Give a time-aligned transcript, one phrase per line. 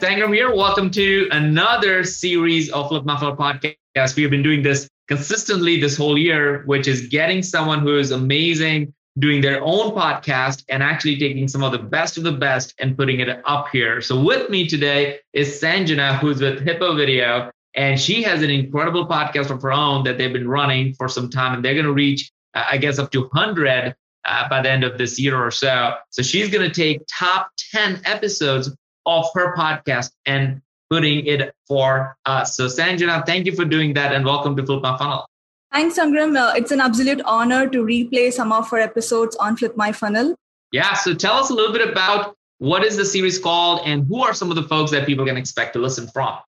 [0.00, 0.54] Sangram here.
[0.54, 4.16] Welcome to another series of My Funnel podcast.
[4.16, 8.10] We have been doing this consistently this whole year, which is getting someone who is
[8.10, 12.72] amazing, doing their own podcast, and actually taking some of the best of the best
[12.78, 14.00] and putting it up here.
[14.00, 19.06] So with me today is Sanjana, who's with Hippo Video, and she has an incredible
[19.06, 21.92] podcast of her own that they've been running for some time, and they're going to
[21.92, 23.94] reach, uh, I guess, up to 100
[24.24, 25.92] uh, by the end of this year or so.
[26.08, 28.74] So she's going to take top 10 episodes
[29.10, 32.56] of her podcast and putting it for us.
[32.56, 35.26] So, Sanjana, thank you for doing that and welcome to Flip My Funnel.
[35.72, 36.36] Thanks, Sangram.
[36.36, 40.34] Uh, it's an absolute honor to replay some of her episodes on Flip My Funnel.
[40.72, 44.22] Yeah, so tell us a little bit about what is the series called and who
[44.22, 46.38] are some of the folks that people can expect to listen from?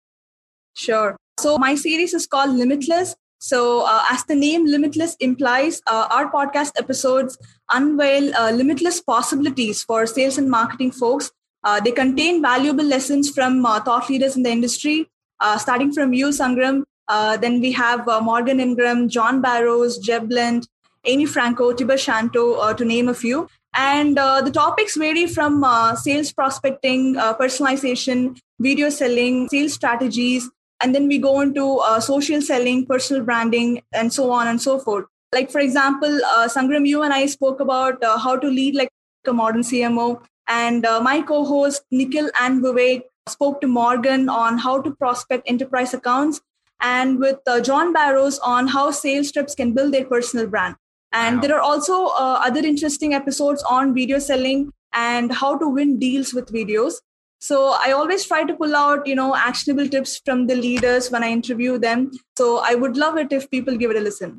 [0.75, 1.17] Sure.
[1.41, 3.17] So, my series is called Limitless.
[3.39, 7.39] So, uh, as the name Limitless implies, uh, our podcast episodes
[7.73, 11.33] unveil uh, limitless possibilities for sales and marketing folks
[11.65, 15.09] uh, they contain valuable lessons from uh, thought leaders in the industry,
[15.41, 16.83] uh, starting from you, Sangram.
[17.09, 20.67] Uh, then we have uh, Morgan Ingram, John Barrows, Jeb Blount,
[21.05, 23.49] Amy Franco, Tibor Shanto, uh, to name a few.
[23.75, 25.65] And the topics vary from
[25.97, 30.51] sales prospecting, personalization, video selling, sales strategies,
[30.83, 35.07] and then we go into social selling, personal branding, and so on and so forth.
[35.33, 38.91] Like, for example, Sangram, you and I spoke about how to lead like
[39.27, 44.59] a modern CMO and uh, my co host, Nikhil and Vivek, spoke to Morgan on
[44.59, 46.41] how to prospect enterprise accounts
[46.81, 50.75] and with uh, John Barrows on how sales trips can build their personal brand.
[51.13, 51.43] And wow.
[51.43, 56.35] there are also uh, other interesting episodes on video selling and how to win deals
[56.35, 56.95] with videos.
[57.39, 61.25] So I always try to pull out, you know, actionable tips from the leaders when
[61.25, 62.11] I interview them.
[62.37, 64.39] So I would love it if people give it a listen.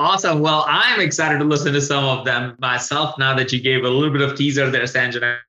[0.00, 0.38] Awesome.
[0.38, 3.88] Well, I'm excited to listen to some of them myself now that you gave a
[3.88, 5.40] little bit of teaser there, Sanjana.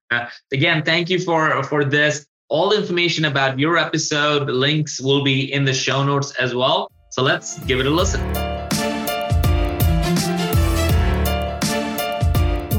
[0.51, 2.25] Again, thank you for for this.
[2.49, 6.89] All the information about your episode, links will be in the show notes as well.
[7.11, 8.21] So let's give it a listen.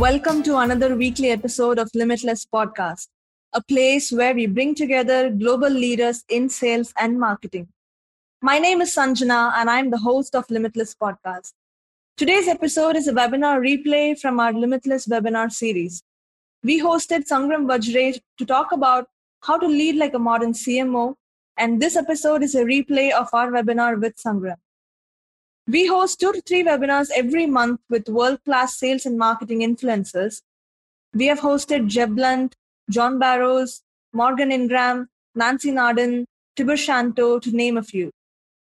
[0.01, 3.07] Welcome to another weekly episode of Limitless Podcast,
[3.53, 7.69] a place where we bring together global leaders in sales and marketing.
[8.43, 11.53] My name is Sanjana, and I'm the host of Limitless Podcast.
[12.21, 16.03] Today's episode is a webinar replay from our Limitless webinar series.
[16.63, 19.09] We hosted Sangram Vajre to talk about
[19.41, 21.15] how to lead like a modern CMO,
[21.57, 24.59] and this episode is a replay of our webinar with Sangram.
[25.67, 30.43] We host two to three webinars every month with world class sales and marketing influencers.
[31.15, 32.55] We have hosted Jeb Blount,
[32.91, 33.81] John Barrows,
[34.13, 38.11] Morgan Ingram, Nancy Nardin, Tibor Shanto, to name a few.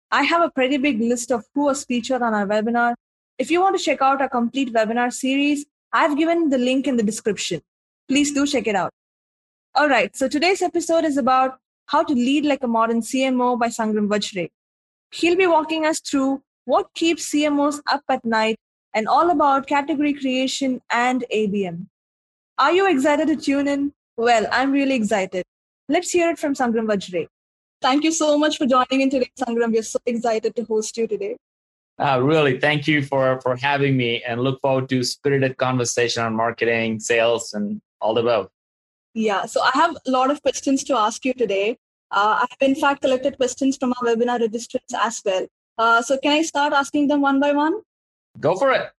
[0.09, 2.95] I have a pretty big list of who was featured on our webinar,
[3.41, 6.97] if you want to check out our complete webinar series, I've given the link in
[6.97, 7.61] the description.
[8.07, 8.91] Please do check it out.
[9.73, 11.57] All right, so today's episode is about
[11.87, 14.49] how to lead like a modern CMO by Sangram Vajre.
[15.11, 18.57] He'll be walking us through what keeps CMOs up at night
[18.93, 21.87] and all about category creation and ABM.
[22.59, 23.91] Are you excited to tune in?
[24.17, 25.43] Well, I'm really excited.
[25.89, 27.27] Let's hear it from Sangram Vajre.
[27.81, 29.73] Thank you so much for joining in today, Sangram.
[29.73, 31.37] We're so excited to host you today.
[31.99, 36.35] Uh, really, thank you for for having me, and look forward to spirited conversation on
[36.35, 38.49] marketing, sales, and all the above.
[39.13, 41.77] Yeah, so I have a lot of questions to ask you today.
[42.11, 45.47] Uh, I have in fact collected questions from our webinar registrants as well.
[45.77, 47.81] Uh, so can I start asking them one by one?
[48.39, 48.89] Go for it.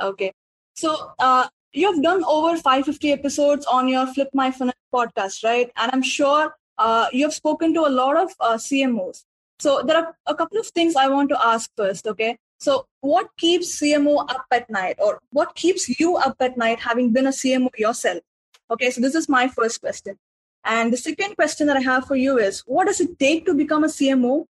[0.00, 0.32] Okay.
[0.74, 5.70] So uh, you have done over 550 episodes on your Flip My Funnel podcast, right?
[5.76, 9.24] And I'm sure uh, you have spoken to a lot of uh, CMOs.
[9.58, 12.06] So there are a couple of things I want to ask first.
[12.06, 12.38] Okay.
[12.60, 17.12] So what keeps CMO up at night or what keeps you up at night having
[17.12, 18.22] been a CMO yourself?
[18.70, 18.90] Okay.
[18.90, 20.16] So this is my first question.
[20.64, 23.54] And the second question that I have for you is what does it take to
[23.54, 24.46] become a CMO?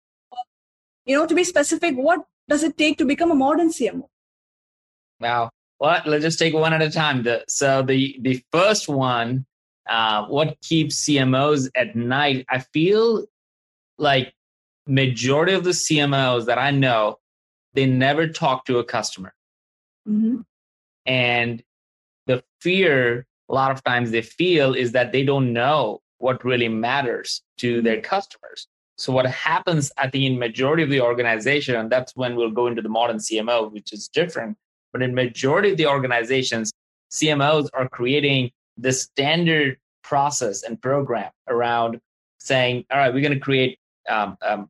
[1.06, 4.08] You know, to be specific, what does it take to become a modern CMO?
[5.20, 5.50] Wow.
[5.80, 7.22] Well, let's just take one at a time.
[7.24, 9.44] The, so the the first one,
[9.88, 12.46] uh, what keeps CMOs at night?
[12.48, 13.26] I feel
[13.98, 14.34] like
[14.86, 17.18] majority of the CMOs that I know,
[17.74, 19.34] they never talk to a customer.
[20.08, 20.40] Mm-hmm.
[21.06, 21.62] And
[22.26, 26.68] the fear a lot of times they feel is that they don't know what really
[26.68, 28.66] matters to their customers.
[28.96, 32.66] So what happens, I think, in majority of the organization, and that's when we'll go
[32.68, 34.56] into the modern CMO, which is different.
[34.92, 36.72] But in majority of the organizations,
[37.10, 42.00] CMOs are creating the standard process and program around
[42.38, 43.78] saying, all right, we're going to create
[44.08, 44.68] um, um,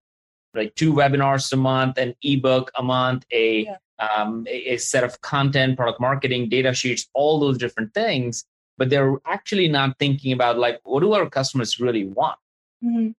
[0.55, 3.77] like two webinars a month, an ebook a month, a, yeah.
[3.99, 8.45] um, a, set of content, product marketing, data sheets, all those different things.
[8.77, 12.39] But they're actually not thinking about like, what do our customers really want?
[12.85, 13.11] Mm-hmm.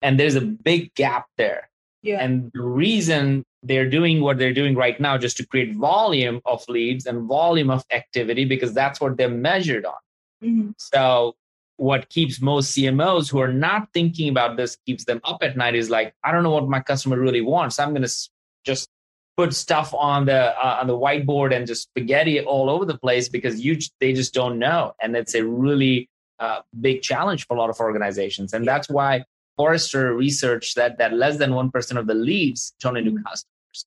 [0.00, 1.68] And there's a big gap there.
[2.02, 2.22] Yeah.
[2.22, 6.64] And the reason they're doing what they're doing right now just to create volume of
[6.68, 9.94] leads and volume of activity because that's what they're measured on.
[10.42, 10.70] Mm-hmm.
[10.78, 11.36] So
[11.82, 15.74] what keeps most CMOs who are not thinking about this keeps them up at night
[15.74, 17.80] is like, I don't know what my customer really wants.
[17.80, 18.28] I'm going to
[18.64, 18.88] just
[19.36, 23.28] put stuff on the uh, on the whiteboard and just spaghetti all over the place
[23.28, 26.08] because you they just don't know, and it's a really
[26.38, 29.24] uh, big challenge for a lot of organizations, and that's why
[29.56, 33.24] Forrester research that that less than one percent of the leads turn into mm-hmm.
[33.24, 33.86] customers.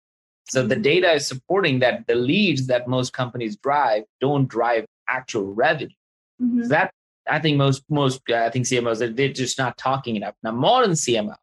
[0.50, 0.82] So the mm-hmm.
[0.82, 5.96] data is supporting that the leads that most companies drive don't drive actual revenue.
[6.42, 6.68] Mm-hmm.
[6.68, 6.92] That
[7.28, 10.36] I think most most uh, I think CMOs they're just not talking enough.
[10.44, 11.36] Now modern CMO,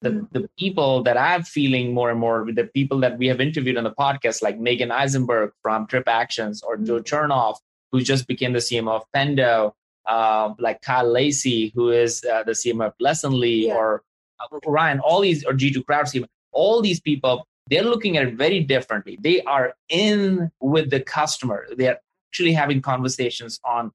[0.00, 0.24] the mm-hmm.
[0.32, 3.84] the people that I'm feeling more and more the people that we have interviewed on
[3.84, 6.86] the podcast, like Meagen Eisenberg from TripActions or mm-hmm.
[6.86, 7.56] Joe Chernov,
[7.90, 9.72] who just became the CMO of Pendo,
[10.06, 13.74] uh, like Kyle Lacy, who is uh, the CMO of Lessonly, yeah.
[13.74, 14.02] or
[14.40, 18.34] uh, Ryan, all these or G2 Crowd CMO, all these people, they're looking at it
[18.34, 19.18] very differently.
[19.20, 21.66] They are in with the customer.
[21.76, 21.98] They're
[22.30, 23.92] actually having conversations on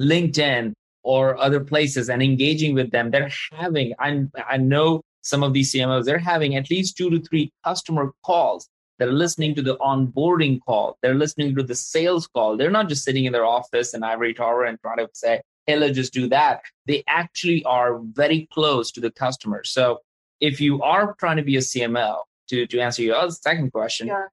[0.00, 0.72] LinkedIn
[1.02, 5.72] or other places and engaging with them, they're having, I, I know some of these
[5.72, 8.68] CMOs, they're having at least two to three customer calls.
[8.98, 10.98] They're listening to the onboarding call.
[11.02, 12.56] They're listening to the sales call.
[12.56, 15.76] They're not just sitting in their office in ivory tower and trying to say, hey,
[15.76, 16.62] let's just do that.
[16.86, 19.64] They actually are very close to the customer.
[19.64, 20.00] So
[20.40, 22.18] if you are trying to be a CMO,
[22.48, 24.26] to, to answer your second question, yeah.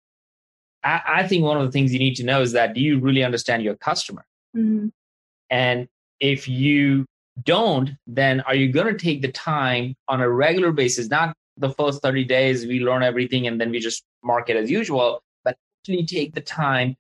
[0.83, 2.99] I, I, think one of the things you need to know is that do you
[2.99, 4.25] really understand your customer?
[4.55, 4.87] Mm-hmm.
[5.49, 5.87] And
[6.19, 7.05] if you
[7.43, 11.69] don't, then are you going to take the time on a regular basis, not the
[11.71, 16.05] first 30 days, we learn everything and then we just market as usual, but actually
[16.05, 16.95] take the time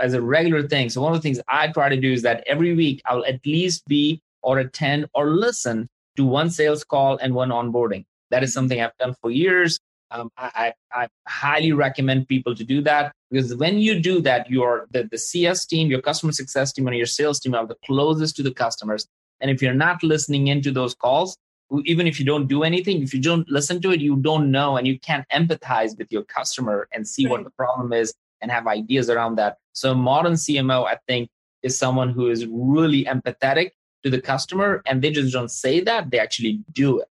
[0.00, 0.88] as a regular thing.
[0.88, 3.44] So one of the things I try to do is that every week I'll at
[3.44, 8.04] least be or attend or listen to one sales call and one onboarding.
[8.30, 9.78] That is something I've done for years.
[10.10, 14.86] Um, I, I, highly recommend people to do that because when you do that, your
[14.90, 18.36] the, the CS team, your customer success team, and your sales team are the closest
[18.36, 19.06] to the customers.
[19.40, 21.36] And if you're not listening into those calls,
[21.84, 24.76] even if you don't do anything, if you don't listen to it, you don't know
[24.76, 27.32] and you can't empathize with your customer and see right.
[27.32, 29.58] what the problem is and have ideas around that.
[29.72, 31.28] So modern CMO, I think,
[31.62, 33.70] is someone who is really empathetic
[34.04, 37.08] to the customer and they just don't say that, they actually do it.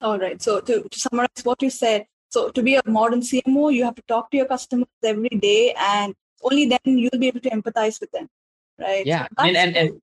[0.00, 0.40] All right.
[0.40, 3.94] So to, to summarize what you said, so to be a modern CMO, you have
[3.94, 8.00] to talk to your customers every day, and only then you'll be able to empathize
[8.00, 8.28] with them,
[8.78, 9.06] right?
[9.06, 10.00] Yeah, so and, and, and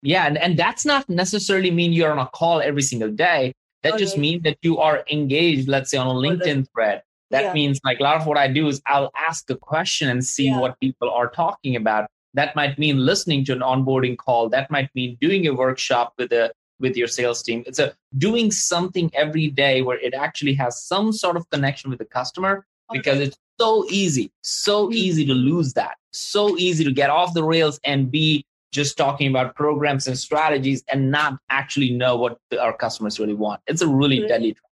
[0.00, 3.52] yeah, and, and that's not necessarily mean you're on a call every single day.
[3.82, 7.02] That oh, just means that you are engaged, let's say on a oh, LinkedIn thread.
[7.30, 7.52] That yeah.
[7.52, 10.46] means like a lot of what I do is I'll ask a question and see
[10.46, 10.60] yeah.
[10.60, 12.08] what people are talking about.
[12.32, 14.48] That might mean listening to an onboarding call.
[14.48, 17.62] That might mean doing a workshop with a with your sales team.
[17.66, 21.98] It's a doing something every day where it actually has some sort of connection with
[21.98, 24.94] the customer because it's so easy, so mm-hmm.
[24.94, 29.28] easy to lose that, so easy to get off the rails and be just talking
[29.28, 33.60] about programs and strategies and not actually know what our customers really want.
[33.68, 34.28] It's a really Correct.
[34.28, 34.70] deadly trap.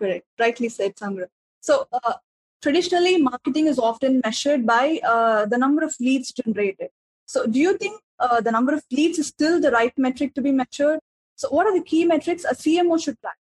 [0.00, 0.26] Correct.
[0.38, 1.28] Rightly said, Sangram.
[1.60, 2.14] So, uh,
[2.60, 6.88] traditionally, marketing is often measured by uh, the number of leads generated.
[7.26, 10.42] So, do you think uh, the number of leads is still the right metric to
[10.42, 10.98] be measured,
[11.40, 13.36] so, what are the key metrics a CMO should track?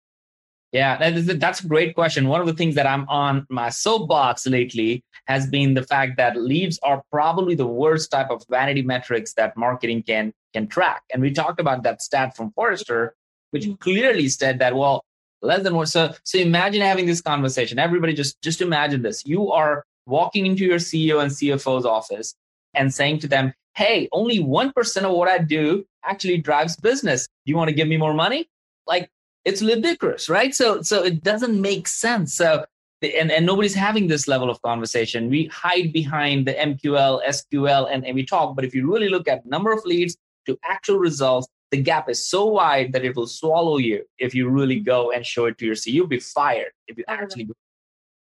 [0.74, 2.28] Yeah, that's a great question.
[2.28, 6.36] One of the things that I'm on my soapbox lately has been the fact that
[6.36, 11.04] leads are probably the worst type of vanity metrics that marketing can can track.
[11.14, 13.16] And we talked about that stat from Forrester,
[13.52, 13.76] which mm-hmm.
[13.76, 15.06] clearly said that well,
[15.42, 15.86] less than one.
[15.86, 17.80] So so imagine having this conversation.
[17.80, 19.26] Everybody just just imagine this.
[19.26, 22.36] You are walking into your CEO and CFO's office
[22.74, 27.28] and saying to them, hey, only 1% of what I do actually drives business.
[27.28, 28.50] Do you want to give me more money?
[28.88, 29.10] Like
[29.44, 30.54] it's ludicrous, right?
[30.56, 32.34] So so it doesn't make sense.
[32.34, 32.66] So
[33.02, 35.30] and, and nobody's having this level of conversation.
[35.30, 38.56] We hide behind the MQL, SQL, and, and we talk.
[38.56, 40.18] But if you really look at number of leads
[40.48, 44.50] to actual results, the gap is so wide that it will swallow you if you
[44.50, 44.86] really mm-hmm.
[44.86, 45.94] go and show it to your CEO.
[45.94, 47.54] You'll be fired if you actually go.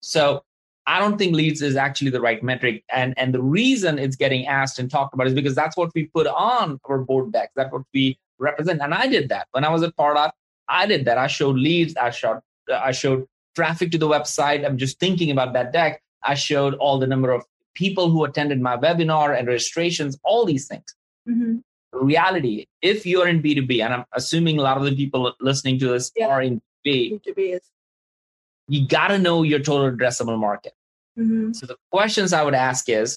[0.03, 0.43] So
[0.91, 2.83] I don't think leads is actually the right metric.
[2.93, 6.07] And, and the reason it's getting asked and talked about is because that's what we
[6.07, 7.53] put on our board decks.
[7.55, 8.83] That's what we represent.
[8.83, 10.33] And I did that when I was at Pardot.
[10.69, 11.17] I did that.
[11.17, 11.97] I showed leads.
[11.97, 12.41] I showed
[12.75, 14.67] I showed traffic to the website.
[14.67, 16.03] I'm just thinking about that deck.
[16.25, 17.45] I showed all the number of
[17.75, 20.97] people who attended my webinar and registrations, all these things.
[21.29, 21.59] Mm-hmm.
[21.93, 25.89] Reality, if you're in B2B, and I'm assuming a lot of the people listening to
[25.89, 26.27] this yeah.
[26.27, 27.61] are in B2B, B2B is.
[28.67, 30.73] you got to know your total addressable market.
[31.21, 31.53] Mm-hmm.
[31.53, 33.17] So the questions I would ask is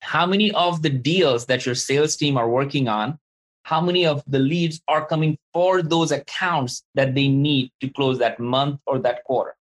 [0.00, 3.18] how many of the deals that your sales team are working on,
[3.64, 8.18] how many of the leads are coming for those accounts that they need to close
[8.18, 9.56] that month or that quarter?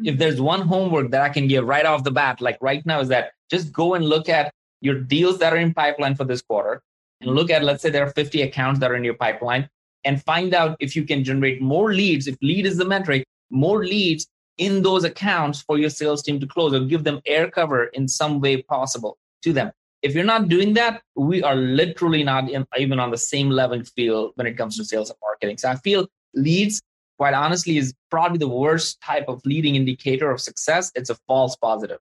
[0.00, 0.08] Mm-hmm.
[0.08, 3.00] If there's one homework that I can give right off the bat, like right now,
[3.00, 6.42] is that just go and look at your deals that are in pipeline for this
[6.42, 6.82] quarter
[7.20, 9.68] and look at, let's say there are 50 accounts that are in your pipeline
[10.04, 12.26] and find out if you can generate more leads.
[12.26, 14.26] If lead is the metric, more leads
[14.58, 18.08] in those accounts for your sales team to close or give them air cover in
[18.08, 19.70] some way possible to them.
[20.02, 23.82] If you're not doing that, we are literally not in, even on the same level
[23.82, 25.58] field when it comes to sales and marketing.
[25.58, 26.80] So I feel leads,
[27.18, 30.92] quite honestly, is probably the worst type of leading indicator of success.
[30.94, 31.98] It's a false positive.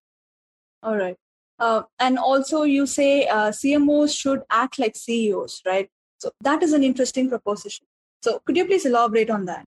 [0.83, 1.15] All right.
[1.57, 5.89] Uh, and also, you say uh, CMOs should act like CEOs, right?
[6.19, 7.85] So that is an interesting proposition.
[8.21, 9.65] So could you please elaborate on that?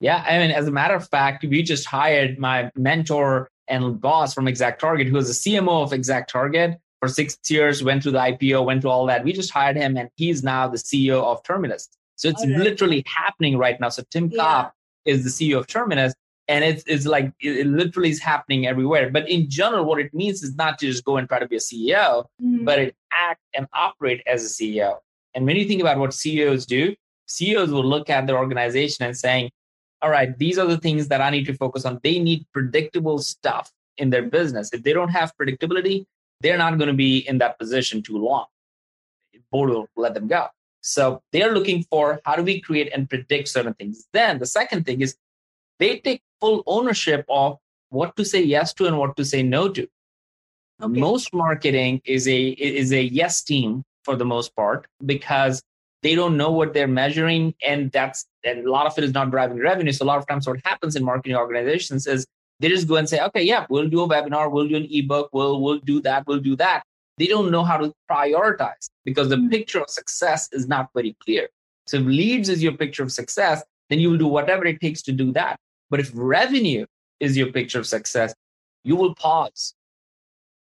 [0.00, 4.34] Yeah, I mean, as a matter of fact, we just hired my mentor and boss
[4.34, 8.12] from Exact Target, who was the CMO of Exact Target for six years, went through
[8.12, 9.24] the IPO, went through all that.
[9.24, 11.88] We just hired him, and he's now the CEO of Terminus.
[12.16, 12.56] So it's right.
[12.56, 13.88] literally happening right now.
[13.88, 14.42] So Tim yeah.
[14.42, 16.14] Kopp is the CEO of Terminus,
[16.48, 19.10] and it's, it's like it literally is happening everywhere.
[19.10, 21.56] But in general, what it means is not to just go and try to be
[21.56, 22.64] a CEO, mm-hmm.
[22.64, 24.96] but it act and operate as a CEO.
[25.34, 26.94] And when you think about what CEOs do,
[27.26, 29.50] CEOs will look at their organization and saying,
[30.02, 32.00] all right, these are the things that I need to focus on.
[32.02, 34.30] They need predictable stuff in their mm-hmm.
[34.30, 34.70] business.
[34.72, 36.06] If they don't have predictability,
[36.40, 38.46] they're not going to be in that position too long.
[39.52, 40.46] Board will let them go.
[40.80, 44.06] So they're looking for how do we create and predict certain things.
[44.12, 45.16] Then the second thing is
[45.78, 47.58] they take full ownership of
[47.90, 49.86] what to say yes to and what to say no to.
[50.82, 51.00] Okay.
[51.00, 55.62] Most marketing is a is a yes team for the most part because
[56.02, 59.30] they don't know what they're measuring and that's and a lot of it is not
[59.30, 59.92] driving revenue.
[59.92, 62.26] So a lot of times what happens in marketing organizations is
[62.58, 65.30] they just go and say okay yeah we'll do a webinar we'll do an ebook
[65.32, 66.82] we'll we'll do that we'll do that.
[67.18, 69.50] They don't know how to prioritize because the mm-hmm.
[69.50, 71.48] picture of success is not very clear.
[71.86, 75.02] So if leads is your picture of success then you will do whatever it takes
[75.02, 75.58] to do that.
[75.90, 76.86] But if revenue
[77.18, 78.34] is your picture of success
[78.84, 79.74] you will pause.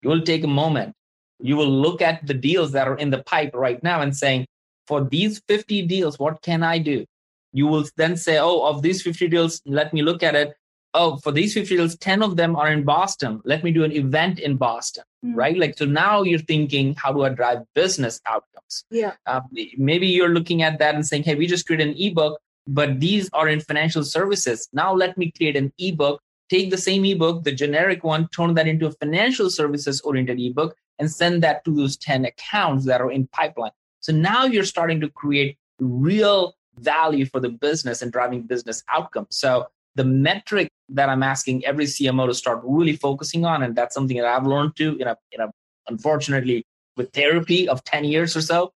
[0.02, 0.94] You will take a moment.
[1.40, 4.46] You will look at the deals that are in the pipe right now and saying
[4.86, 7.04] for these 50 deals, what can I do?
[7.52, 10.54] You will then say, oh, of these 50 deals, let me look at it.
[10.92, 13.40] Oh, for these 50 deals, 10 of them are in Boston.
[13.44, 15.36] Let me do an event in Boston, mm-hmm.
[15.36, 15.56] right?
[15.56, 18.84] Like, so now you're thinking, how do I drive business outcomes?
[18.90, 19.14] Yeah.
[19.26, 19.40] Uh,
[19.76, 23.28] maybe you're looking at that and saying, hey, we just created an ebook, but these
[23.32, 24.68] are in financial services.
[24.72, 28.68] Now let me create an ebook, take the same ebook, the generic one, turn that
[28.68, 33.10] into a financial services oriented ebook, and send that to those 10 accounts that are
[33.10, 33.72] in pipeline.
[34.04, 39.28] So now you're starting to create real value for the business and driving business outcomes.
[39.30, 43.94] So the metric that I'm asking every CMO to start really focusing on, and that's
[43.94, 45.50] something that I've learned to, you know,
[45.88, 46.66] unfortunately
[46.98, 48.74] with therapy of 10 years or so,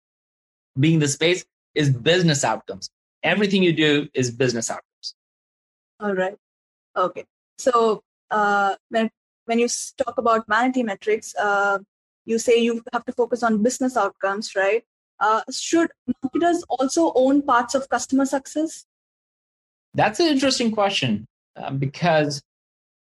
[0.78, 2.88] being the space is business outcomes.
[3.25, 5.14] Everything you do is business outcomes.
[5.99, 6.37] All right.
[6.97, 7.25] Okay.
[7.59, 9.11] So uh, when
[9.47, 9.66] when you
[9.99, 11.78] talk about vanity metrics, uh,
[12.26, 14.85] you say you have to focus on business outcomes, right?
[15.18, 15.90] Uh, should
[16.23, 18.85] marketers also own parts of customer success?
[19.94, 22.42] That's an interesting question uh, because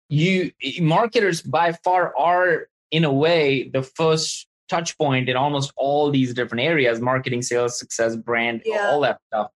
[0.10, 6.12] you marketers by far are in a way the first touch point in almost all
[6.12, 8.90] these different areas marketing sales success brand yeah.
[8.92, 9.50] all that stuff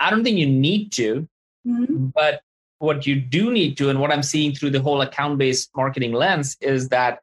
[0.00, 1.28] i don't think you need to
[1.66, 2.06] mm-hmm.
[2.06, 2.40] but
[2.78, 6.12] what you do need to and what i'm seeing through the whole account based marketing
[6.12, 7.20] lens is that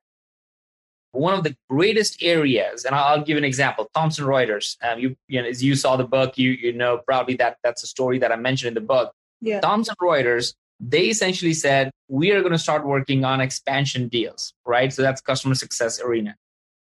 [1.12, 3.90] one of the greatest areas, and I'll give an example.
[3.94, 4.78] Thomson Reuters.
[4.82, 7.84] Um, you, you know, as you saw the book, you you know probably that that's
[7.84, 9.14] a story that I mentioned in the book.
[9.42, 9.60] Yeah.
[9.60, 10.54] Thomson Reuters.
[10.80, 14.92] They essentially said we are going to start working on expansion deals, right?
[14.92, 16.36] So that's customer success arena,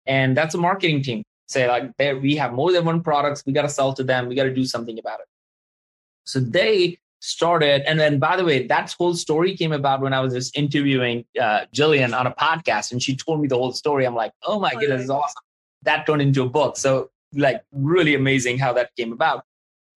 [0.07, 1.23] and that's a marketing team.
[1.49, 4.35] Say like we have more than one products, we got to sell to them, we
[4.37, 5.27] got to do something about it.
[6.25, 7.89] So they started.
[7.89, 11.25] And then, by the way, that whole story came about when I was just interviewing
[11.41, 14.05] uh, Jillian on a podcast, and she told me the whole story.
[14.05, 15.43] I'm like, oh my oh, goodness, is awesome.
[15.83, 16.77] That turned into a book.
[16.77, 19.45] So, like, really amazing how that came about.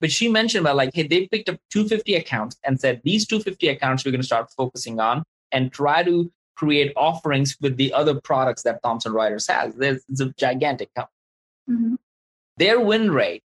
[0.00, 3.68] But she mentioned about like, hey, they picked up 250 accounts and said these 250
[3.68, 8.20] accounts we're going to start focusing on and try to create offerings with the other
[8.20, 9.74] products that Thomson Reuters has.
[9.74, 11.14] There's, it's a gigantic company.
[11.70, 11.94] Mm-hmm.
[12.58, 13.42] Their win rate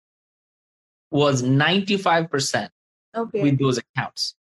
[1.11, 2.69] was 95%
[3.15, 3.41] okay.
[3.41, 4.35] with those accounts.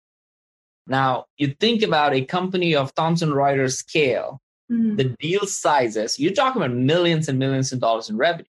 [0.86, 4.96] Now, you think about a company of Thomson Reuters scale, mm-hmm.
[4.96, 8.48] the deal sizes, you're talking about millions and millions of dollars in revenue,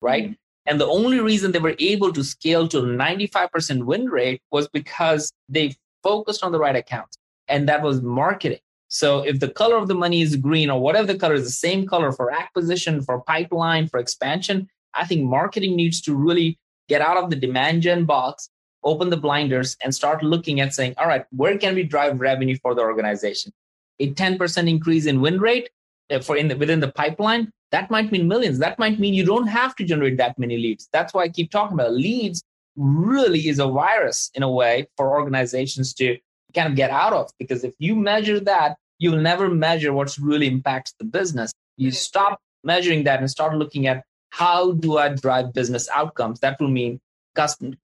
[0.00, 0.24] right?
[0.24, 0.32] Mm-hmm.
[0.66, 5.32] And the only reason they were able to scale to 95% win rate was because
[5.48, 7.16] they focused on the right accounts.
[7.48, 8.58] And that was marketing.
[8.88, 11.50] So if the color of the money is green or whatever the color is the
[11.50, 17.02] same color for acquisition, for pipeline, for expansion, I think marketing needs to really get
[17.02, 18.50] out of the demand gen box,
[18.84, 22.56] open the blinders, and start looking at saying, all right, where can we drive revenue
[22.62, 23.52] for the organization?
[24.00, 25.70] A 10% increase in win rate
[26.10, 28.58] uh, for in the, within the pipeline, that might mean millions.
[28.58, 30.88] That might mean you don't have to generate that many leads.
[30.92, 32.42] That's why I keep talking about leads
[32.76, 36.16] really is a virus in a way for organizations to
[36.54, 40.46] kind of get out of because if you measure that, you'll never measure what's really
[40.46, 41.52] impacts the business.
[41.76, 46.40] You stop measuring that and start looking at how do I drive business outcomes?
[46.40, 47.00] That will mean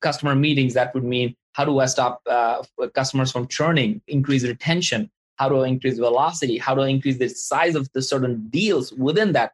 [0.00, 0.74] customer meetings.
[0.74, 2.62] That would mean how do I stop uh,
[2.94, 5.10] customers from churning, increase retention?
[5.36, 6.58] How do I increase velocity?
[6.58, 9.52] How do I increase the size of the certain deals within that?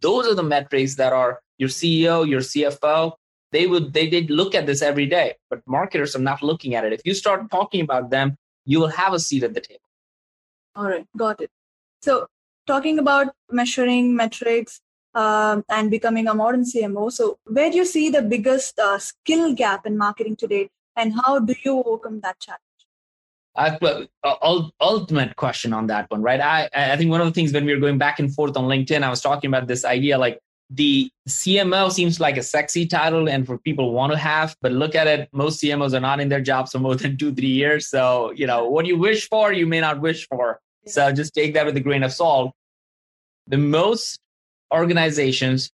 [0.00, 3.12] Those are the metrics that are your CEO, your CFO.
[3.52, 6.84] They would they did look at this every day, but marketers are not looking at
[6.84, 6.92] it.
[6.92, 9.80] If you start talking about them, you will have a seat at the table.
[10.74, 11.50] All right, got it.
[12.00, 12.26] So
[12.66, 14.80] talking about measuring metrics,
[15.14, 17.10] um, and becoming a modern CMO.
[17.12, 21.38] So, where do you see the biggest uh, skill gap in marketing today, and how
[21.38, 22.62] do you overcome that challenge?
[23.54, 26.40] Uh, uh, ultimate question on that one, right?
[26.40, 28.64] I, I think one of the things when we were going back and forth on
[28.64, 30.40] LinkedIn, I was talking about this idea like
[30.70, 34.94] the CMO seems like a sexy title and for people want to have, but look
[34.94, 37.88] at it, most CMOs are not in their jobs for more than two, three years.
[37.88, 40.60] So, you know, what you wish for, you may not wish for.
[40.86, 42.52] So just take that with a grain of salt.
[43.48, 44.18] The most
[44.72, 45.70] organizations,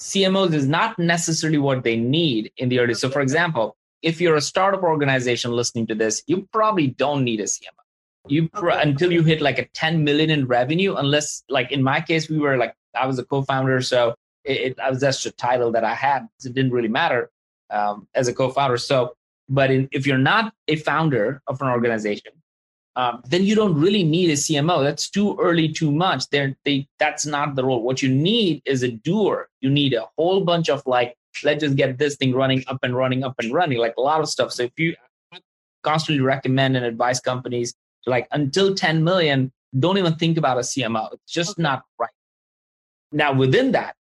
[0.00, 2.94] CMOs is not necessarily what they need in the early.
[2.94, 7.40] So, for example, if you're a startup organization listening to this, you probably don't need
[7.40, 7.82] a CMO.
[8.28, 8.80] You okay.
[8.82, 12.38] until you hit like a 10 million in revenue, unless like in my case, we
[12.38, 15.84] were like I was a co-founder, so it, it I was just a title that
[15.84, 16.28] I had.
[16.44, 17.30] It didn't really matter
[17.70, 18.76] um, as a co-founder.
[18.76, 19.14] So,
[19.48, 22.32] but in, if you're not a founder of an organization,
[22.94, 24.82] um, then you don't really need a CMO.
[24.82, 26.28] That's too early, too much.
[26.28, 27.82] They're, they that's not the role.
[27.82, 29.48] What you need is a doer.
[29.60, 32.94] You need a whole bunch of like, let's just get this thing running up and
[32.94, 34.52] running up and running, like a lot of stuff.
[34.52, 34.94] So if you
[35.82, 37.74] constantly recommend and advise companies
[38.06, 41.14] like until 10 million, don't even think about a CMO.
[41.14, 41.62] It's just okay.
[41.62, 42.10] not right.
[43.10, 43.96] Now within that,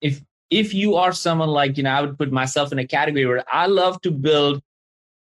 [0.00, 3.26] if if you are someone like, you know, I would put myself in a category
[3.26, 4.62] where I love to build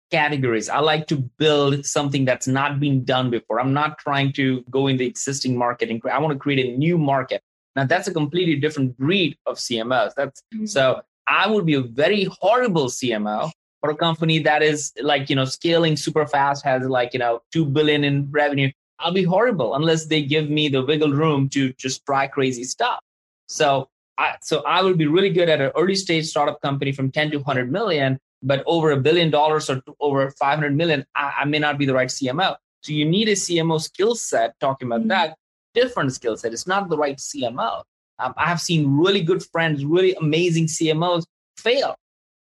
[0.09, 0.69] categories.
[0.69, 3.59] I like to build something that's not been done before.
[3.59, 6.77] I'm not trying to go in the existing market and I want to create a
[6.77, 7.41] new market.
[7.75, 10.13] Now that's a completely different breed of CMOs.
[10.15, 10.65] That's mm-hmm.
[10.65, 15.35] so I would be a very horrible CMO for a company that is like, you
[15.35, 18.71] know, scaling super fast, has like, you know, 2 billion in revenue.
[18.99, 22.99] I'll be horrible unless they give me the wiggle room to just try crazy stuff.
[23.47, 27.11] So I, so I would be really good at an early stage startup company from
[27.11, 31.45] 10 to 100 million but over a billion dollars or over 500 million, I, I,
[31.45, 32.55] may not be the right CMO.
[32.81, 34.57] So you need a CMO skill set.
[34.59, 35.09] Talking about mm-hmm.
[35.09, 35.37] that,
[35.73, 36.53] different skill set.
[36.53, 37.83] It's not the right CMO.
[38.19, 41.25] Um, I have seen really good friends, really amazing CMOs
[41.57, 41.95] fail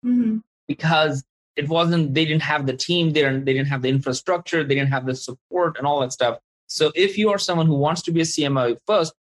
[0.05, 0.37] mm-hmm.
[0.67, 1.23] because
[1.55, 2.13] it wasn't.
[2.13, 3.13] They didn't have the team.
[3.13, 3.45] They didn't.
[3.45, 4.63] They didn't have the infrastructure.
[4.63, 6.37] They didn't have the support and all that stuff.
[6.67, 9.13] So if you are someone who wants to be a CMO, first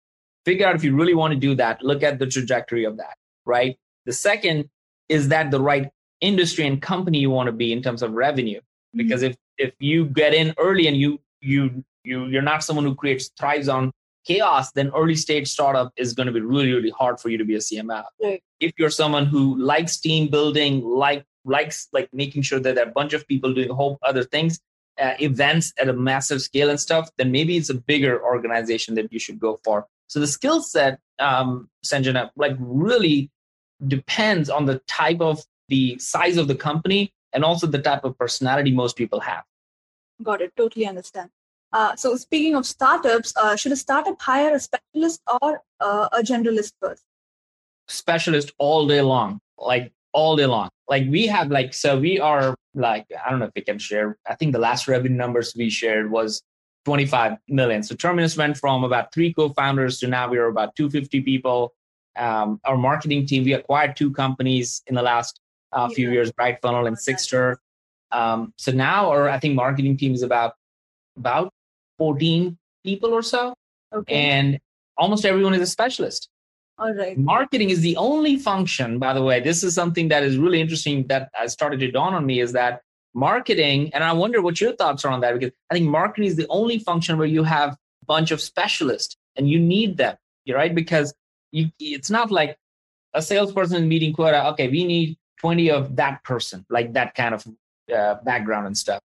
[0.45, 1.83] figure out if you really want to do that.
[1.83, 3.17] Look at the trajectory of that.
[3.45, 3.79] Right.
[4.05, 4.71] The second
[5.09, 5.91] is that the right
[6.27, 8.99] industry and company you want to be in terms of revenue mm-hmm.
[8.99, 12.95] because if if you get in early and you you you you're not someone who
[12.95, 13.93] creates thrives on
[14.27, 17.45] chaos then early stage startup is going to be really really hard for you to
[17.45, 18.43] be a cmo right.
[18.61, 22.89] if you're someone who likes team building like likes like making sure that there are
[22.89, 24.61] a bunch of people doing a whole other things
[25.01, 29.12] uh, events at a massive scale and stuff then maybe it's a bigger organization that
[29.12, 33.31] you should go for so the skill set um sanjana like really
[33.87, 38.18] depends on the type of the size of the company and also the type of
[38.18, 39.44] personality most people have.
[40.22, 40.52] Got it.
[40.57, 41.31] Totally understand.
[41.72, 46.22] Uh, so speaking of startups, uh, should a startup hire a specialist or uh, a
[46.22, 47.02] generalist first?
[47.88, 50.68] Specialist all day long, like all day long.
[50.88, 54.16] Like we have like so we are like I don't know if we can share.
[54.26, 56.42] I think the last revenue numbers we shared was
[56.87, 57.83] 25 million.
[57.83, 61.74] So Terminus went from about three co-founders to now we're about 250 people.
[62.16, 65.40] Um, our marketing team we acquired two companies in the last
[65.72, 67.57] a few years, Bright Funnel and Sigstr.
[68.12, 70.55] Um, so now our I think marketing team is about
[71.16, 71.52] about
[71.98, 73.55] 14 people or so.
[73.94, 74.14] Okay.
[74.14, 74.59] And
[74.96, 76.29] almost everyone is a specialist.
[76.79, 77.16] All right.
[77.16, 79.40] Marketing is the only function, by the way.
[79.40, 82.52] This is something that is really interesting that I started to dawn on me is
[82.52, 82.83] that
[83.14, 86.37] marketing, and I wonder what your thoughts are on that because I think marketing is
[86.37, 90.16] the only function where you have a bunch of specialists and you need them,
[90.48, 90.74] right?
[90.74, 91.14] Because
[91.50, 92.59] you, it's not like
[93.14, 94.46] a salesperson meeting quota.
[94.48, 97.46] Okay, we need 20 of that person, like that kind of
[97.94, 99.01] uh, background and stuff.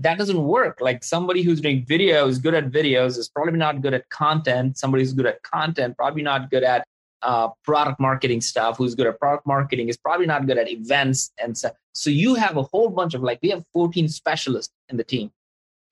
[0.00, 0.78] That doesn't work.
[0.80, 4.76] Like somebody who's doing videos, good at videos, is probably not good at content.
[4.76, 6.84] Somebody who's good at content, probably not good at
[7.22, 11.32] uh, product marketing stuff, who's good at product marketing, is probably not good at events
[11.42, 11.72] and stuff.
[11.92, 15.30] So you have a whole bunch of like we have 14 specialists in the team.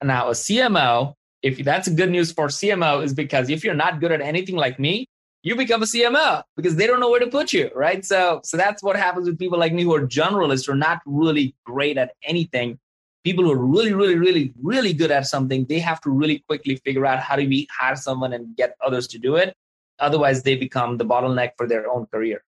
[0.03, 4.11] Now a CMO, if that's good news for CMO, is because if you're not good
[4.11, 5.07] at anything like me,
[5.43, 8.03] you become a CMO because they don't know where to put you, right?
[8.03, 11.55] So, so that's what happens with people like me who are generalists, are not really
[11.65, 12.79] great at anything.
[13.23, 16.77] People who are really, really, really, really good at something, they have to really quickly
[16.77, 19.55] figure out how do we hire someone and get others to do it.
[19.99, 22.43] Otherwise, they become the bottleneck for their own career.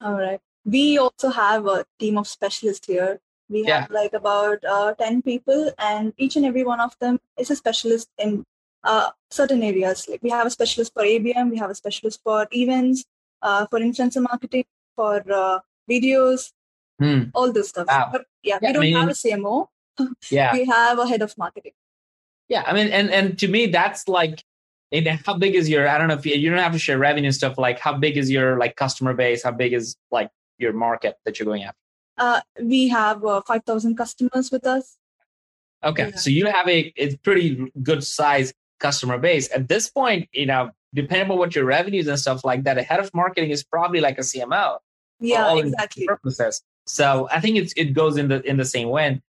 [0.00, 0.40] All right.
[0.64, 3.20] We also have a team of specialists here.
[3.48, 3.82] We yeah.
[3.82, 7.56] have like about uh, 10 people, and each and every one of them is a
[7.56, 8.44] specialist in
[8.84, 10.08] uh, certain areas.
[10.08, 13.04] Like we have a specialist for ABM, we have a specialist for events,
[13.42, 14.64] uh, for influencer marketing,
[14.96, 16.52] for uh, videos,
[16.98, 17.24] hmm.
[17.34, 17.86] all this stuff.
[17.88, 18.10] Wow.
[18.12, 19.66] But yeah, yeah we don't I mean, have a CMO.
[20.30, 21.72] Yeah, we have a head of marketing.
[22.48, 24.42] Yeah, I mean, and and to me, that's like,
[24.90, 25.86] and how big is your?
[25.88, 27.58] I don't know if you, you don't have to share revenue stuff.
[27.58, 29.42] Like, how big is your like customer base?
[29.42, 31.76] How big is like your market that you're going after?
[32.16, 34.96] Uh, we have uh, five thousand customers with us.
[35.84, 36.16] Okay, yeah.
[36.16, 39.50] so you have a it's pretty good size customer base.
[39.52, 42.82] At this point, you know, depending on what your revenues and stuff like that, a
[42.82, 44.78] head of marketing is probably like a CMO.
[45.20, 46.06] Yeah, exactly.
[46.06, 46.62] Purposes.
[46.86, 49.20] So I think it's it goes in the in the same way.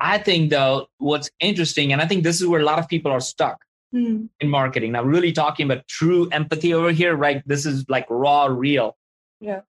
[0.00, 3.10] I think though, what's interesting, and I think this is where a lot of people
[3.10, 4.28] are stuck mm.
[4.40, 4.92] in marketing.
[4.92, 7.42] Now, really talking about true empathy over here, right?
[7.46, 8.96] This is like raw, real.
[9.40, 9.60] Yeah.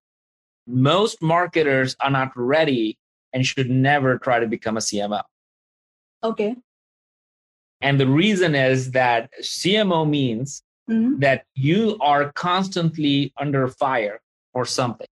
[0.68, 2.98] Most marketers are not ready
[3.34, 5.24] and should never try to become a CMO.
[6.24, 6.56] Okay.
[7.82, 11.20] And the reason is that CMO means mm-hmm.
[11.20, 14.20] that you are constantly under fire
[14.54, 15.08] for something.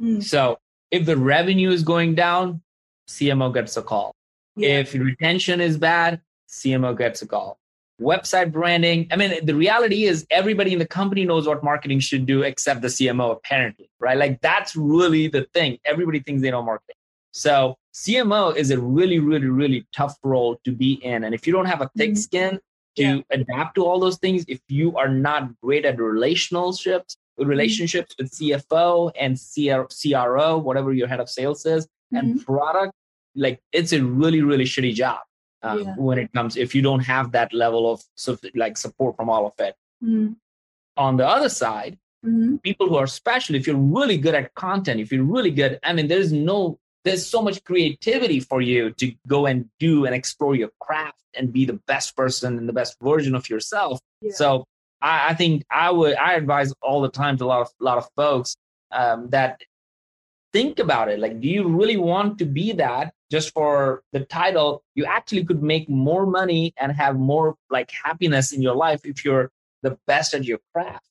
[0.00, 0.22] Mm.
[0.22, 0.58] So
[0.90, 2.62] if the revenue is going down,
[3.08, 4.14] CMO gets a call.
[4.56, 4.80] Yeah.
[4.80, 7.58] If retention is bad, CMO gets a call.
[8.00, 9.06] Website branding.
[9.10, 12.80] I mean, the reality is everybody in the company knows what marketing should do except
[12.80, 14.16] the CMO, apparently, right?
[14.16, 15.78] Like that's really the thing.
[15.84, 16.96] Everybody thinks they know marketing.
[17.32, 21.24] So CMO is a really, really, really tough role to be in.
[21.24, 22.16] And if you don't have a thick mm-hmm.
[22.16, 22.60] skin
[22.96, 23.20] to yeah.
[23.30, 27.48] adapt to all those things, if you are not great at relationships, mm-hmm.
[27.48, 32.16] relationships with CFO and CR, CRO, whatever your head of sales is, mm-hmm.
[32.16, 32.92] and product,
[33.34, 35.20] like it's a really, really shitty job.
[35.62, 35.94] Um, yeah.
[35.96, 38.02] when it comes if you don't have that level of
[38.54, 40.32] like support from all of it mm-hmm.
[40.96, 42.56] on the other side mm-hmm.
[42.56, 45.92] people who are special if you're really good at content if you're really good i
[45.92, 50.54] mean there's no there's so much creativity for you to go and do and explore
[50.54, 54.00] your craft and be the best person and the best version of yourself.
[54.20, 54.32] Yeah.
[54.34, 54.64] So
[55.00, 57.84] I, I, think I would I advise all the time to a lot of a
[57.84, 58.56] lot of folks
[58.92, 59.60] um, that
[60.52, 61.18] think about it.
[61.18, 64.82] Like, do you really want to be that just for the title?
[64.94, 69.24] You actually could make more money and have more like happiness in your life if
[69.24, 69.50] you're
[69.82, 71.06] the best at your craft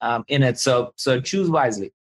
[0.00, 0.58] um, in it.
[0.58, 1.92] So so choose wisely.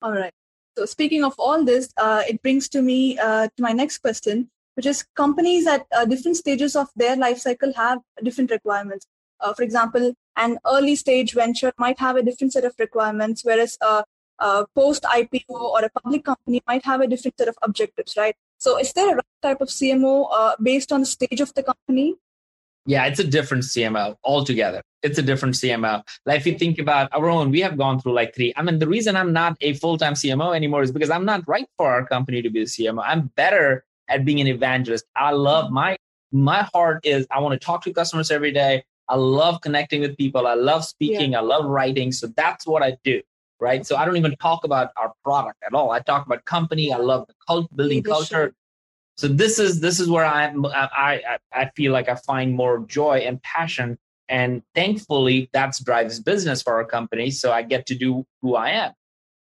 [0.00, 0.32] All right.
[0.78, 4.48] So speaking of all this, uh, it brings to me uh, to my next question,
[4.74, 9.04] which is companies at uh, different stages of their life cycle have different requirements.
[9.40, 13.76] Uh, for example, an early stage venture might have a different set of requirements, whereas
[13.80, 14.04] a,
[14.38, 18.36] a post IPO or a public company might have a different set of objectives, right?
[18.58, 21.64] So is there a right type of CMO uh, based on the stage of the
[21.64, 22.14] company?
[22.88, 24.80] Yeah, it's a different CMO altogether.
[25.02, 26.02] It's a different CMO.
[26.24, 28.54] Like if you think about uh, our own, we have gone through like three.
[28.56, 31.68] I mean, the reason I'm not a full-time CMO anymore is because I'm not right
[31.76, 33.02] for our company to be a CMO.
[33.04, 35.04] I'm better at being an evangelist.
[35.14, 35.98] I love my
[36.32, 38.82] my heart is I want to talk to customers every day.
[39.06, 40.46] I love connecting with people.
[40.46, 41.32] I love speaking.
[41.32, 41.40] Yeah.
[41.40, 42.10] I love writing.
[42.10, 43.20] So that's what I do.
[43.60, 43.84] Right.
[43.84, 45.90] So I don't even talk about our product at all.
[45.90, 46.90] I talk about company.
[46.90, 48.54] I love the cult building culture
[49.18, 52.78] so this is this is where I'm, I, I I feel like I find more
[52.86, 57.32] joy and passion, and thankfully that's drives business for our company.
[57.32, 58.92] So I get to do who I am.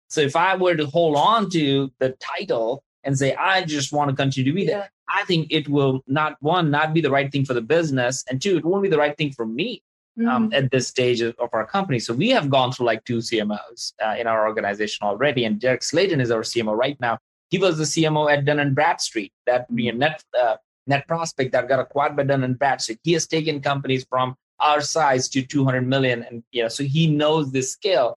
[0.09, 4.11] So if I were to hold on to the title and say I just want
[4.11, 7.33] to continue to be there, I think it will not one not be the right
[7.33, 9.83] thing for the business, and two it won't be the right thing for me.
[10.19, 10.29] Um, mm-hmm.
[10.29, 11.99] Um, at this stage of, of, our company.
[11.99, 15.83] So we have gone through like two CMOs uh, in our organization already, and Derek
[15.83, 17.17] Slayton is our CMO right now.
[17.53, 20.57] He was the CMO at Dun and Bradstreet, that you know, net uh,
[20.89, 22.99] NetProspex that got acquired by Dun and Bradstreet.
[23.05, 27.53] He has taken companies from our size to 200 million, and yeah, so he knows
[27.53, 28.17] this scale.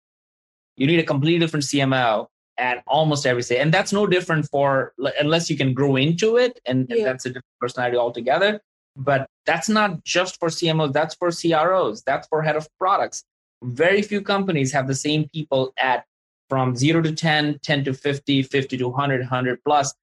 [0.78, 3.60] you need a completely different CMO at almost every stage.
[3.60, 6.96] And that's no different for unless you can grow into it, and, yeah.
[6.96, 8.62] and that's a different personality altogether.
[8.96, 13.26] But that's not just for CMOs, that's for CROs, that's for head of products.
[13.62, 16.06] Very few companies have the same people at
[16.50, 19.94] from zero to 10, 10 to 50, 50 to 100, 100 plus.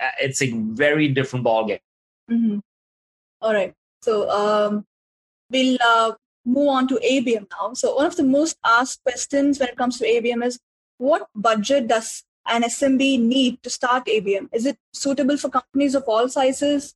[0.00, 1.80] Uh, it's a very different ballgame.
[2.30, 2.58] Mm-hmm.
[3.40, 3.74] All right.
[4.02, 4.84] So um,
[5.50, 6.12] we'll uh,
[6.44, 7.74] move on to ABM now.
[7.74, 10.58] So one of the most asked questions when it comes to ABM is
[10.98, 14.48] what budget does an SMB need to start ABM?
[14.52, 16.94] Is it suitable for companies of all sizes?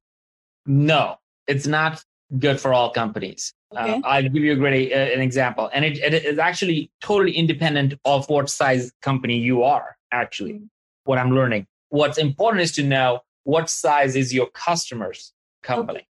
[0.67, 2.05] No, it's not
[2.39, 3.53] good for all companies.
[3.75, 3.93] Uh, okay.
[3.95, 7.33] Uh, I'll give you a great uh, an example, and it, it is actually totally
[7.33, 9.97] independent of what size company you are.
[10.13, 10.67] Actually, mm-hmm.
[11.05, 15.33] what I'm learning, what's important is to know what size is your customer's
[15.63, 15.99] company.
[15.99, 16.09] Okay.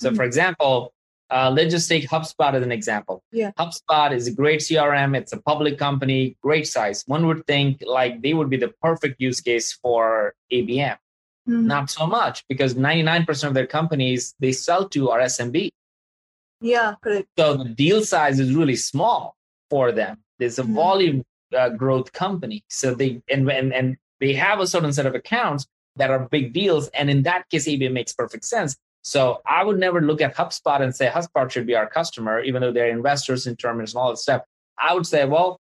[0.00, 0.16] So, mm-hmm.
[0.16, 0.94] for example,
[1.30, 3.22] uh, let's just take HubSpot as an example.
[3.32, 3.52] Yeah.
[3.58, 5.16] HubSpot is a great CRM.
[5.16, 7.04] It's a public company, great size.
[7.06, 10.96] One would think like they would be the perfect use case for ABM.
[11.48, 11.66] Mm-hmm.
[11.66, 15.70] Not so much because 99% of their companies they sell to are SMB.
[16.60, 17.28] Yeah, correct.
[17.36, 19.36] So the deal size is really small
[19.68, 20.18] for them.
[20.38, 20.74] There's a mm-hmm.
[20.74, 21.24] volume
[21.56, 22.62] uh, growth company.
[22.68, 26.52] So they and, and and they have a certain set of accounts that are big
[26.52, 26.88] deals.
[26.88, 30.80] And in that case, ABM makes perfect sense so I would never look at HubSpot
[30.80, 34.10] and say HubSpot should be our customer, even though they're investors in terms and all
[34.10, 34.42] that stuff.
[34.78, 35.60] I would say, well,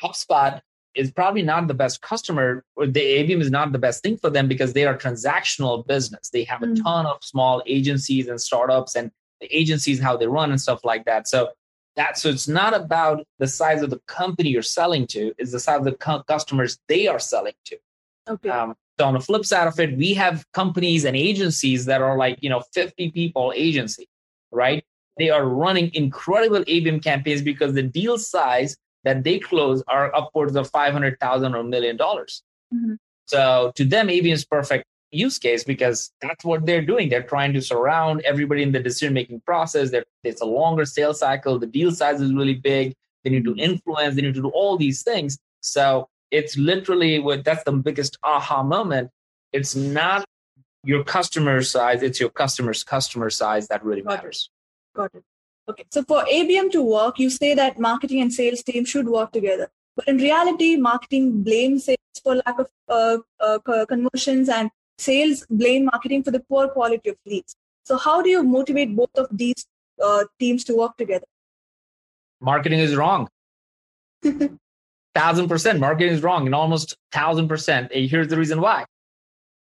[0.00, 0.60] HubSpot
[0.94, 4.30] is probably not the best customer, or the ABM is not the best thing for
[4.30, 6.30] them because they are transactional business.
[6.30, 6.82] They have a mm.
[6.82, 11.04] ton of small agencies and startups and the agencies, how they run and stuff like
[11.06, 11.28] that.
[11.28, 11.50] So
[11.96, 15.60] that so it's not about the size of the company you're selling to, it's the
[15.60, 17.78] size of the customers they are selling to.
[18.28, 18.48] Okay.
[18.48, 22.16] Um, so on the flip side of it, we have companies and agencies that are
[22.16, 24.08] like, you know, 50 people agency,
[24.50, 24.84] right?
[25.18, 30.56] They are running incredible ABM campaigns because the deal size that they close are upwards
[30.56, 32.42] of 500,000 or a million dollars.
[32.72, 32.94] Mm-hmm.
[33.26, 37.08] So to them, ABM is perfect use case because that's what they're doing.
[37.08, 39.90] They're trying to surround everybody in the decision making process.
[40.24, 41.58] It's a longer sales cycle.
[41.58, 42.94] The deal size is really big.
[43.24, 43.60] They need to mm-hmm.
[43.60, 44.16] influence.
[44.16, 45.38] They need to do all these things.
[45.60, 49.10] So it's literally what that's the biggest aha moment.
[49.52, 50.24] It's not
[50.84, 54.50] your customer size, it's your customer's customer size that really matters.
[54.96, 55.22] Got it.
[55.68, 55.84] Okay.
[55.90, 59.68] So for ABM to work, you say that marketing and sales team should work together.
[59.96, 65.84] But in reality, marketing blames sales for lack of uh, uh, conversions and sales blame
[65.86, 67.56] marketing for the poor quality of leads.
[67.84, 69.66] So how do you motivate both of these
[70.02, 71.26] uh, teams to work together?
[72.40, 73.28] Marketing is wrong.
[75.14, 78.84] thousand percent marketing is wrong and almost thousand percent here's the reason why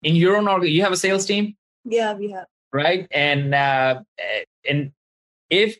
[0.02, 4.00] in your own org you have a sales team yeah we have right and uh
[4.68, 4.92] and
[5.52, 5.76] if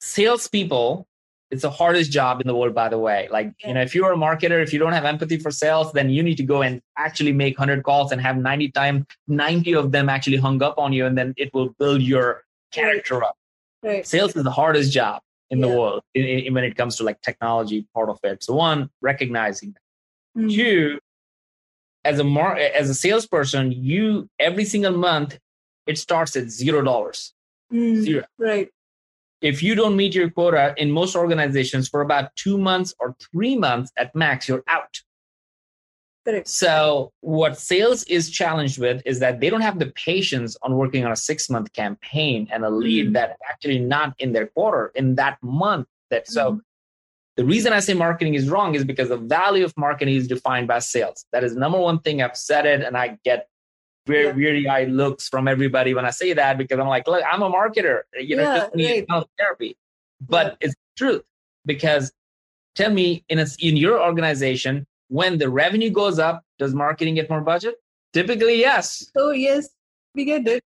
[0.00, 1.06] salespeople
[1.50, 3.68] it's the hardest job in the world by the way like yeah.
[3.68, 6.22] you know if you're a marketer if you don't have empathy for sales then you
[6.22, 10.08] need to go and actually make 100 calls and have 90 times 90 of them
[10.08, 13.36] actually hung up on you and then it will build your character up
[13.82, 14.06] right.
[14.06, 15.66] sales is the hardest job in yeah.
[15.66, 18.42] the world in, in, when it comes to like technology part of it.
[18.42, 20.42] So one, recognizing that.
[20.42, 20.54] Mm.
[20.54, 20.98] Two,
[22.04, 25.38] as a mar- as a salesperson, you every single month
[25.86, 27.32] it starts at zero dollars.
[27.72, 28.02] Mm.
[28.02, 28.24] Zero.
[28.38, 28.68] Right.
[29.44, 33.56] If you don't meet your quota in most organizations for about two months or three
[33.56, 34.98] months at max, you're out.
[36.24, 36.48] Correct.
[36.48, 41.04] So what sales is challenged with is that they don't have the patience on working
[41.04, 43.12] on a six month campaign and a lead mm-hmm.
[43.12, 45.88] that actually not in their quarter in that month.
[46.08, 46.58] That so mm-hmm.
[47.36, 50.68] the reason I say marketing is wrong is because the value of marketing is defined
[50.68, 51.26] by sales.
[51.32, 53.48] That is number one thing I've said it, and I get
[54.06, 54.32] very yeah.
[54.32, 57.50] weird eye looks from everybody when I say that because I'm like, look, I'm a
[57.50, 58.02] marketer.
[58.18, 59.24] You know, yeah, just need right.
[59.38, 59.76] therapy.
[60.20, 60.68] But yeah.
[60.68, 61.22] it's truth
[61.64, 62.12] because
[62.74, 67.30] tell me in a, in your organization when the revenue goes up, does marketing get
[67.30, 67.76] more budget?
[68.12, 69.10] Typically, yes.
[69.16, 69.68] Oh, yes,
[70.14, 70.62] we get it.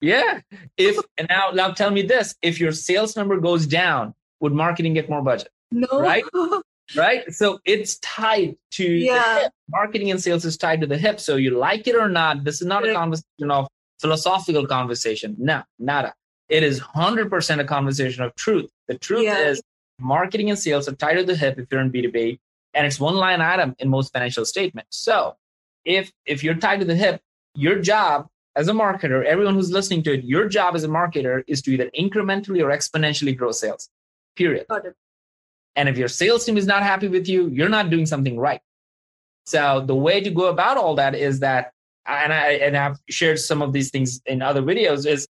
[0.00, 0.40] Yeah.
[0.76, 4.94] If and now now tell me this: if your sales number goes down, would marketing
[4.94, 5.48] get more budget?
[5.70, 6.00] No.
[6.00, 6.24] Right.
[6.96, 7.32] right.
[7.32, 9.48] So it's tied to yeah.
[9.70, 11.20] Marketing and sales is tied to the hip.
[11.20, 13.68] So you like it or not, this is not a conversation of
[14.00, 15.36] philosophical conversation.
[15.38, 16.14] No, nada.
[16.48, 18.70] It is 100% a conversation of truth.
[18.88, 19.38] The truth yeah.
[19.38, 19.62] is
[19.98, 22.38] marketing and sales are tied to the hip if you're in B2B
[22.74, 24.98] and it's one line item in most financial statements.
[24.98, 25.36] So
[25.84, 27.20] if if you're tied to the hip,
[27.54, 31.42] your job as a marketer, everyone who's listening to it, your job as a marketer
[31.46, 33.88] is to either incrementally or exponentially grow sales.
[34.36, 34.66] Period.
[35.76, 38.60] And if your sales team is not happy with you, you're not doing something right.
[39.46, 41.72] So the way to go about all that is that,
[42.06, 45.26] and I and I've shared some of these things in other videos, is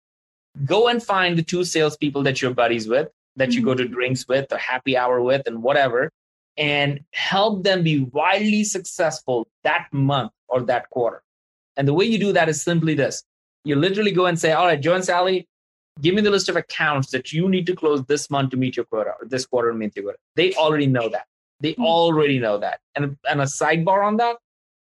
[0.64, 3.58] go and find the two salespeople that you're buddies with, that mm-hmm.
[3.58, 6.10] you go to drinks with or happy hour with and whatever,
[6.56, 11.22] and help them be wildly successful that month or that quarter.
[11.76, 13.22] And the way you do that is simply this
[13.64, 15.46] you literally go and say, All right, Joe and Sally,
[16.00, 18.76] give me the list of accounts that you need to close this month to meet
[18.76, 20.18] your quota or this quarter to meet your quota.
[20.36, 21.26] They already know that.
[21.60, 21.84] They mm-hmm.
[21.84, 22.80] already know that.
[22.94, 24.36] And, and a sidebar on that,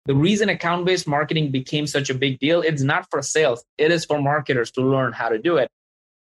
[0.07, 3.93] the reason account based marketing became such a big deal, it's not for sales, it
[3.93, 5.69] is for marketers to learn how to do it.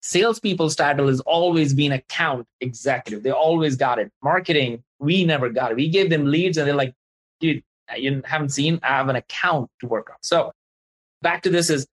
[0.01, 3.23] Salespeople's title has always been account executive.
[3.23, 4.11] They always got it.
[4.23, 5.77] Marketing, we never got it.
[5.77, 6.95] We gave them leads and they're like,
[7.41, 7.63] dude,
[7.97, 10.17] you haven't seen, I have an account to work on.
[10.23, 10.53] So
[11.23, 11.87] back to this is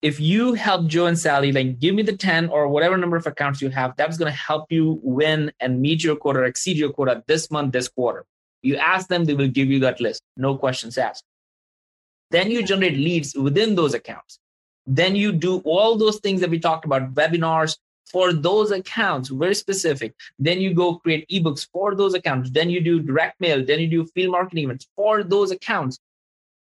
[0.00, 3.26] if you help Joe and Sally, like give me the 10 or whatever number of
[3.26, 6.92] accounts you have, that's going to help you win and meet your quota, exceed your
[6.92, 8.24] quota this month, this quarter.
[8.62, 10.22] You ask them, they will give you that list.
[10.36, 11.24] No questions asked.
[12.30, 14.38] Then you generate leads within those accounts.
[14.86, 17.76] Then you do all those things that we talked about, webinars
[18.10, 20.14] for those accounts, very specific.
[20.38, 22.50] Then you go create ebooks for those accounts.
[22.50, 23.64] Then you do direct mail.
[23.64, 25.98] Then you do field marketing events for those accounts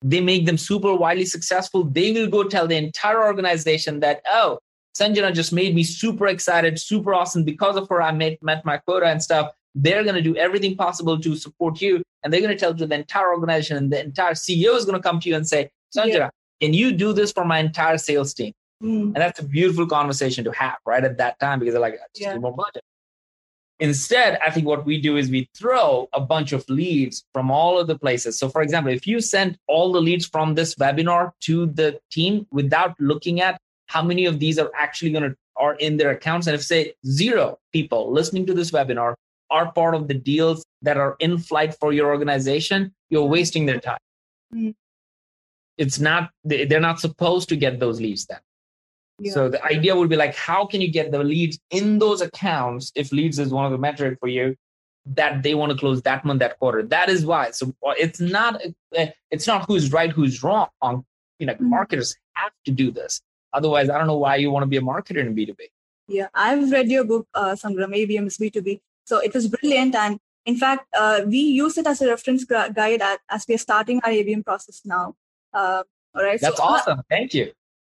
[0.01, 4.59] they make them super widely successful, they will go tell the entire organization that, oh,
[4.97, 7.43] Sanjana just made me super excited, super awesome.
[7.43, 9.51] Because of her, I met, met my quota and stuff.
[9.73, 12.03] They're going to do everything possible to support you.
[12.23, 14.97] And they're going to tell to the entire organization, and the entire CEO is going
[14.97, 16.29] to come to you and say, Sanjana, yeah.
[16.61, 18.53] can you do this for my entire sales team?
[18.83, 19.03] Mm.
[19.03, 22.33] And that's a beautiful conversation to have right at that time because they're like, just
[22.33, 22.37] yeah.
[22.37, 22.83] more budget.
[23.81, 27.79] Instead, I think what we do is we throw a bunch of leads from all
[27.79, 28.37] of the places.
[28.37, 32.45] So, for example, if you send all the leads from this webinar to the team
[32.51, 36.45] without looking at how many of these are actually going to are in their accounts,
[36.45, 39.15] and if say zero people listening to this webinar
[39.49, 43.79] are part of the deals that are in flight for your organization, you're wasting their
[43.79, 43.99] time.
[44.53, 44.71] Mm-hmm.
[45.77, 48.39] It's not they're not supposed to get those leads then.
[49.29, 52.91] So the idea would be like, how can you get the leads in those accounts
[52.95, 54.55] if leads is one of the metric for you
[55.05, 56.81] that they want to close that month, that quarter?
[56.83, 57.51] That is why.
[57.51, 58.61] So uh, it's not
[58.97, 60.69] uh, it's not who's right, who's wrong.
[61.39, 61.69] You know, mm-hmm.
[61.69, 63.21] marketers have to do this.
[63.53, 65.69] Otherwise, I don't know why you want to be a marketer in B two B.
[66.07, 68.81] Yeah, I've read your book, uh, Sangram, ABM is B two B.
[69.05, 73.01] So it was brilliant, and in fact, uh, we use it as a reference guide
[73.29, 75.15] as we are starting our ABM process now.
[75.53, 75.83] Uh,
[76.15, 76.39] all right.
[76.39, 77.01] That's so, awesome.
[77.09, 77.51] Thank you.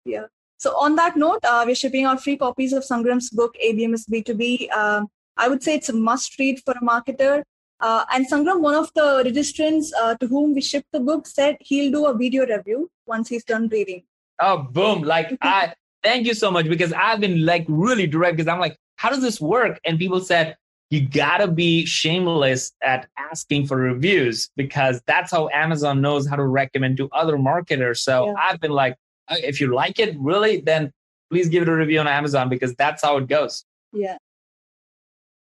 [0.04, 0.26] Yeah.
[0.64, 4.06] So on that note, uh, we're shipping out free copies of Sangram's book, ABM is
[4.06, 4.68] B2B.
[4.72, 5.02] Uh,
[5.36, 7.42] I would say it's a must read for a marketer.
[7.80, 11.58] Uh, and Sangram, one of the registrants uh, to whom we shipped the book, said
[11.60, 14.04] he'll do a video review once he's done reading.
[14.40, 15.02] Oh, boom.
[15.02, 18.78] Like, I thank you so much because I've been like really direct because I'm like,
[18.96, 19.78] how does this work?
[19.84, 20.56] And people said,
[20.88, 26.46] you gotta be shameless at asking for reviews because that's how Amazon knows how to
[26.46, 28.00] recommend to other marketers.
[28.00, 28.34] So yeah.
[28.38, 28.96] I've been like,
[29.30, 30.92] if you like it really, then
[31.30, 33.64] please give it a review on Amazon because that's how it goes.
[33.92, 34.18] Yeah.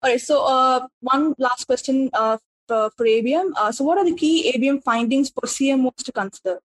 [0.03, 0.21] All right.
[0.21, 2.39] So uh, one last question uh,
[2.69, 3.51] for, for ABM.
[3.57, 6.61] Uh, so what are the key ABM findings for CMOs to consider?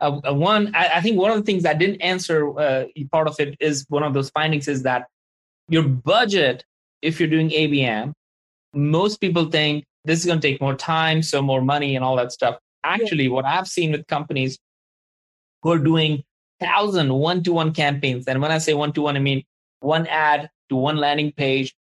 [0.00, 3.28] Uh, uh, one, I, I, think one of the things I didn't answer uh, part
[3.28, 5.06] of it is one of those findings is that
[5.68, 6.64] your budget,
[7.02, 8.12] if you're doing ABM,
[8.72, 12.16] most people think this is going to take more time, so more money and all
[12.16, 12.58] that stuff.
[12.82, 13.30] Actually, yeah.
[13.30, 14.58] what I've seen with companies
[15.62, 16.24] who are doing
[16.60, 18.26] thousand one-to-one campaigns.
[18.28, 19.44] And when I say one-to-one, I mean
[19.80, 21.74] one ad to one landing page,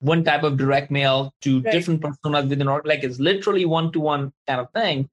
[0.00, 1.72] one type of direct mail to right.
[1.72, 5.08] different personas within or like it's literally one-to-one kind of thing.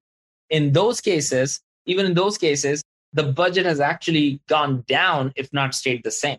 [0.50, 5.76] In those cases, even in those cases, the budget has actually gone down, if not
[5.76, 6.38] stayed the same.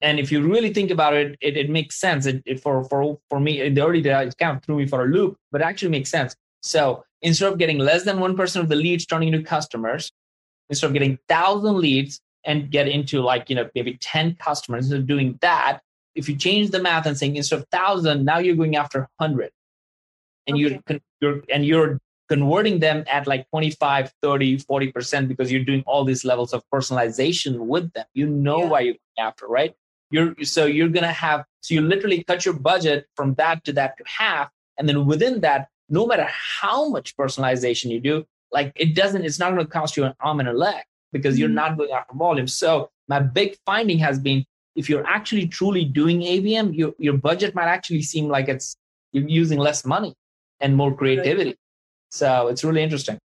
[0.00, 2.26] And if you really think about it, it, it makes sense.
[2.26, 4.86] It, it, for, for, for me, in the early days, it kind of threw me
[4.86, 6.36] for a loop, but it actually makes sense.
[6.62, 10.12] So instead of getting less than 1% of the leads turning into customers,
[10.70, 15.00] instead of getting thousand leads and get into like you know maybe 10 customers instead
[15.00, 15.80] of doing that
[16.14, 19.50] if you change the math and saying instead of thousand now you're going after 100
[20.46, 20.80] and okay.
[20.90, 26.04] you're, you're and you're converting them at like 25 30 40% because you're doing all
[26.04, 28.68] these levels of personalization with them you know yeah.
[28.68, 29.74] why you're going after right
[30.10, 33.96] you're so you're gonna have so you literally cut your budget from that to that
[33.98, 38.94] to half and then within that no matter how much personalization you do like it
[38.94, 40.82] doesn't it's not going to cost you an arm and a leg
[41.12, 41.40] because mm-hmm.
[41.40, 42.46] you're not going after volume.
[42.46, 44.44] So my big finding has been
[44.76, 48.76] if you're actually truly doing ABM, your, your budget might actually seem like it's
[49.12, 50.14] you're using less money
[50.60, 51.50] and more creativity.
[51.50, 51.58] Right.
[52.10, 53.18] so it's really interesting.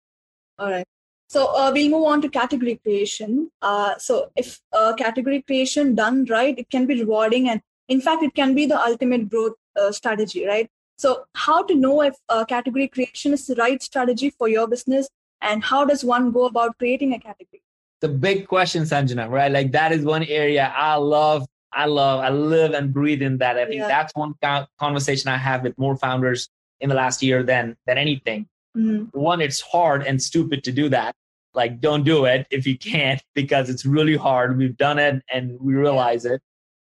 [0.58, 0.86] All right.
[1.28, 3.50] So uh, we'll move on to category creation.
[3.62, 8.22] Uh, so if uh, category creation done right it can be rewarding and in fact
[8.22, 10.68] it can be the ultimate growth uh, strategy right
[11.00, 15.08] so, how to know if a category creation is the right strategy for your business,
[15.40, 17.62] and how does one go about creating a category?
[18.02, 19.50] The big question, Sanjana, right?
[19.50, 21.46] Like that is one area I love.
[21.72, 22.20] I love.
[22.20, 23.56] I live and breathe in that.
[23.56, 23.88] I think yeah.
[23.88, 24.34] that's one
[24.78, 28.46] conversation I have with more founders in the last year than than anything.
[28.76, 29.18] Mm-hmm.
[29.18, 31.14] One, it's hard and stupid to do that.
[31.54, 34.58] Like, don't do it if you can't because it's really hard.
[34.58, 36.42] We've done it and we realize it.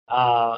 [0.10, 0.58] Uh,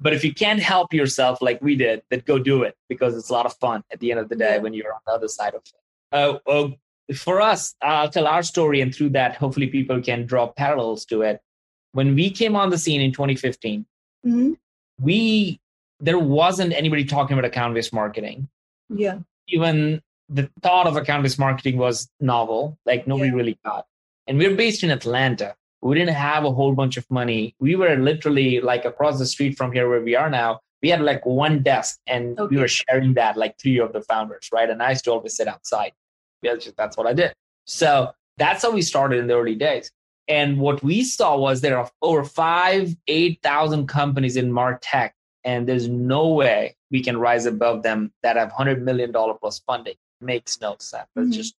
[0.00, 3.30] but if you can't help yourself like we did, then go do it because it's
[3.30, 5.28] a lot of fun at the end of the day when you're on the other
[5.28, 5.72] side of it.
[6.12, 6.68] Uh, uh,
[7.14, 11.22] for us, I'll tell our story, and through that, hopefully, people can draw parallels to
[11.22, 11.40] it.
[11.92, 13.86] When we came on the scene in 2015,
[14.26, 14.52] mm-hmm.
[15.00, 15.60] we
[16.00, 18.48] there wasn't anybody talking about account-based marketing.
[18.88, 19.18] Yeah.
[19.48, 23.36] Even the thought of account-based marketing was novel, like nobody yeah.
[23.36, 23.86] really got.
[24.26, 25.54] And we're based in Atlanta.
[25.82, 27.54] We didn't have a whole bunch of money.
[27.58, 30.60] We were literally like across the street from here where we are now.
[30.80, 32.54] We had like one desk and okay.
[32.54, 34.70] we were sharing that like three of the founders, right?
[34.70, 35.92] And I used to always sit outside.
[36.40, 37.34] Because that's what I did.
[37.66, 39.90] So that's how we started in the early days.
[40.28, 45.10] And what we saw was there are over five, 8,000 companies in MarTech,
[45.44, 49.94] and there's no way we can rise above them that have $100 million plus funding.
[50.20, 51.08] Makes no sense.
[51.18, 51.32] Mm-hmm.
[51.32, 51.54] just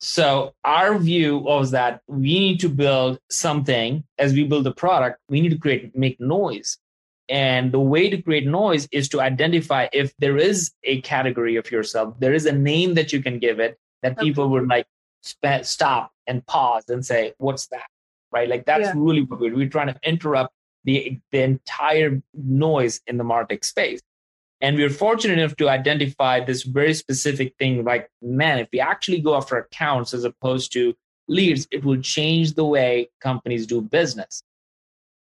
[0.00, 5.20] so our view was that we need to build something as we build the product,
[5.28, 6.78] we need to create make noise.
[7.28, 11.70] And the way to create noise is to identify if there is a category of
[11.70, 14.26] yourself, there is a name that you can give it that okay.
[14.26, 14.86] people would like
[15.26, 17.86] sp- stop and pause and say, What's that?
[18.30, 18.48] Right?
[18.48, 18.92] Like that's yeah.
[18.94, 20.52] really what we're, we're trying to interrupt
[20.84, 24.00] the, the entire noise in the MarTech space.
[24.60, 28.80] And we are fortunate enough to identify this very specific thing like, man, if we
[28.80, 30.94] actually go after accounts as opposed to
[31.28, 34.42] leads, it will change the way companies do business.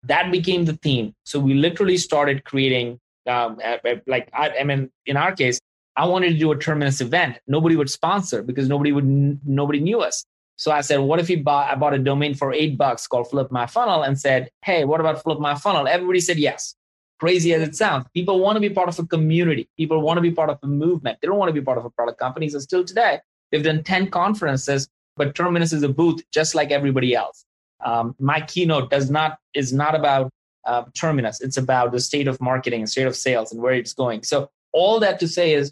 [0.03, 1.15] That became the theme.
[1.23, 3.59] So we literally started creating, um,
[4.05, 5.59] like, I, I mean, in our case,
[5.97, 7.39] I wanted to do a Terminus event.
[7.47, 10.23] Nobody would sponsor because nobody would, nobody knew us.
[10.57, 13.29] So I said, what if we bought, I bought a domain for eight bucks called
[13.29, 15.87] Flip My Funnel and said, hey, what about Flip My Funnel?
[15.87, 16.75] Everybody said yes
[17.19, 18.05] crazy as it sounds.
[18.13, 19.69] People want to be part of a community.
[19.77, 21.17] People want to be part of a movement.
[21.21, 22.49] They don't want to be part of a product company.
[22.49, 23.19] So still today,
[23.51, 27.45] they've done 10 conferences, but Terminus is a booth just like everybody else.
[27.83, 30.31] Um, my keynote does not is not about
[30.65, 31.41] uh, Terminus.
[31.41, 34.23] It's about the state of marketing state of sales and where it's going.
[34.23, 35.71] So all that to say is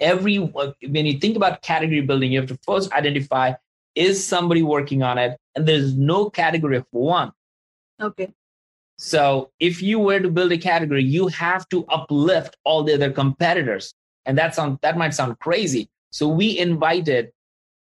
[0.00, 3.52] every when you think about category building, you have to first identify
[3.94, 7.32] is somebody working on it, and there's no category of one.
[8.00, 8.32] Okay.
[9.04, 13.10] So if you were to build a category, you have to uplift all the other
[13.10, 13.92] competitors.
[14.26, 15.90] And that sound that might sound crazy.
[16.10, 17.32] So we invited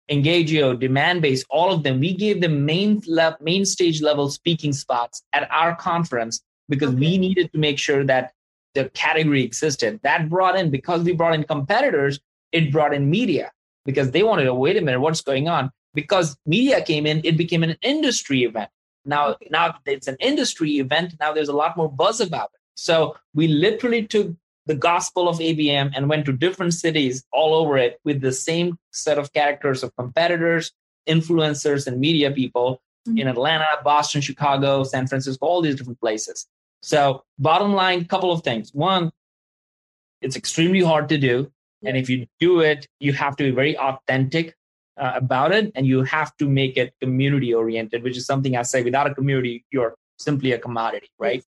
[0.09, 1.99] Engagio, Demandbase, all of them.
[1.99, 6.99] We gave them main le- main stage level speaking spots at our conference because okay.
[6.99, 8.31] we needed to make sure that
[8.73, 9.99] the category existed.
[10.03, 12.21] That brought in because we brought in competitors,
[12.53, 13.51] it brought in media
[13.83, 15.69] because they wanted to wait a minute, what's going on?
[15.93, 18.69] Because media came in, it became an industry event.
[19.09, 21.15] Now, now it's an industry event.
[21.19, 22.59] Now there's a lot more buzz about it.
[22.75, 24.33] So we literally took
[24.65, 28.77] the gospel of ABM and went to different cities all over it with the same
[28.91, 30.71] set of characters of competitors,
[31.07, 33.17] influencers, and media people mm-hmm.
[33.17, 36.47] in Atlanta, Boston, Chicago, San Francisco, all these different places.
[36.81, 38.73] So, bottom line, couple of things.
[38.73, 39.11] One,
[40.21, 41.51] it's extremely hard to do.
[41.83, 44.55] And if you do it, you have to be very authentic
[44.99, 48.61] uh, about it and you have to make it community oriented which is something i
[48.61, 51.43] say without a community you're simply a commodity right?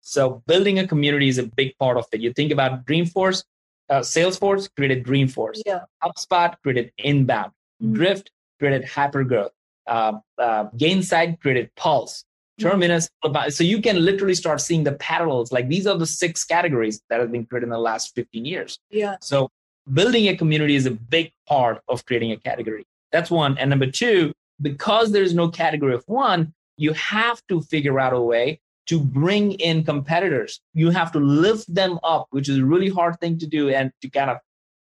[0.00, 2.20] So building a community is a big part of it.
[2.20, 3.44] You think about dreamforce
[3.90, 5.60] uh, salesforce created dreamforce.
[5.64, 5.80] Yeah.
[6.02, 7.52] hubspot created inbound.
[7.82, 7.94] Mm-hmm.
[7.94, 9.50] drift created hypergrowth.
[9.86, 12.24] Uh, uh, Gainsight created pulse.
[12.60, 12.70] Mm-hmm.
[12.70, 13.08] terminus
[13.50, 15.52] so you can literally start seeing the parallels.
[15.52, 18.80] Like these are the six categories that have been created in the last 15 years.
[18.90, 19.16] Yeah.
[19.20, 19.50] So
[19.92, 22.84] building a community is a big part of creating a category.
[23.12, 23.56] That's one.
[23.58, 28.20] And number two, because there's no category of one, you have to figure out a
[28.20, 30.60] way to bring in competitors.
[30.72, 33.92] You have to lift them up, which is a really hard thing to do and
[34.02, 34.38] to kind of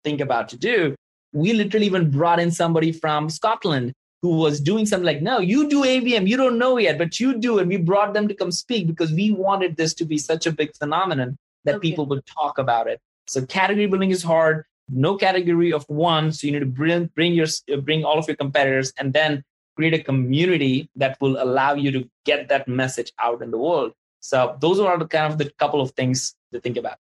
[0.05, 0.94] think about to do.
[1.32, 3.92] We literally even brought in somebody from Scotland
[4.22, 7.38] who was doing something like, no, you do ABM, you don't know yet, but you
[7.38, 7.59] do.
[7.59, 10.53] And we brought them to come speak because we wanted this to be such a
[10.53, 11.90] big phenomenon that okay.
[11.90, 13.01] people would talk about it.
[13.26, 17.32] So category building is hard no category of one so you need to bring bring
[17.32, 17.47] your
[17.82, 19.45] bring all of your competitors and then
[19.76, 23.93] create a community that will allow you to get that message out in the world
[24.20, 26.99] so those are the kind of the couple of things to think about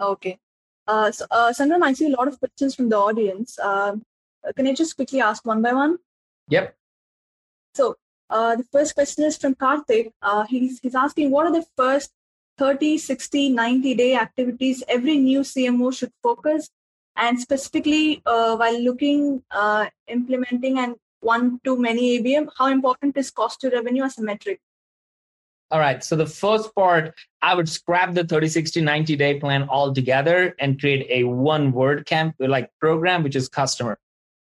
[0.00, 0.38] okay
[0.86, 3.58] uh, so uh, Sangram, I see a lot of questions from the audience.
[3.58, 3.96] Uh,
[4.54, 5.98] can I just quickly ask one by one?
[6.48, 6.76] Yep.
[7.74, 7.96] So
[8.28, 10.12] uh, the first question is from Karthik.
[10.20, 12.10] Uh, he's, he's asking, what are the first
[12.58, 16.68] 30, 60, 90 day activities every new CMO should focus
[17.16, 23.30] and specifically uh, while looking uh, implementing and one to many abm how important is
[23.30, 24.60] cost to revenue as a metric
[25.70, 26.04] All right.
[26.04, 30.78] So the first part, I would scrap the 30, 60, 90 day plan altogether and
[30.78, 33.98] create a one word camp like program, which is customer.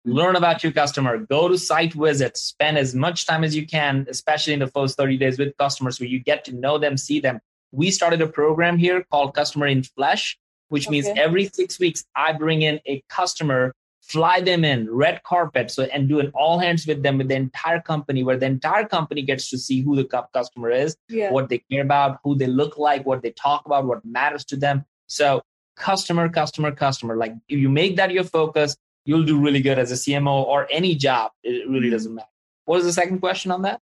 [0.04, 4.04] Learn about your customer, go to site visits, spend as much time as you can,
[4.08, 7.20] especially in the first 30 days with customers where you get to know them, see
[7.20, 7.38] them.
[7.70, 10.36] We started a program here called Customer in Flesh,
[10.72, 10.92] which okay.
[10.92, 15.84] means every six weeks, I bring in a customer fly them in red carpet so
[15.84, 19.22] and do an all hands with them with the entire company where the entire company
[19.22, 20.04] gets to see who the
[20.34, 21.30] customer is yeah.
[21.30, 24.56] what they care about who they look like what they talk about what matters to
[24.56, 25.40] them so
[25.76, 29.92] customer customer customer like if you make that your focus you'll do really good as
[29.92, 31.92] a cmo or any job it really mm-hmm.
[31.92, 32.28] doesn't matter
[32.64, 33.80] what was the second question on that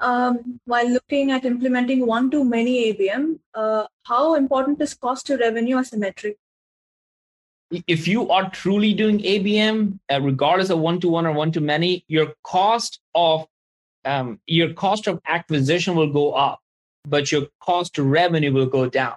[0.00, 5.36] um, while looking at implementing one to many abm uh, how important is cost to
[5.36, 6.36] revenue as a metric
[7.86, 11.60] if you are truly doing ABM, uh, regardless of one to one or one to
[11.60, 13.46] many, your cost of
[14.04, 16.60] um, your cost of acquisition will go up,
[17.04, 19.14] but your cost to revenue will go down.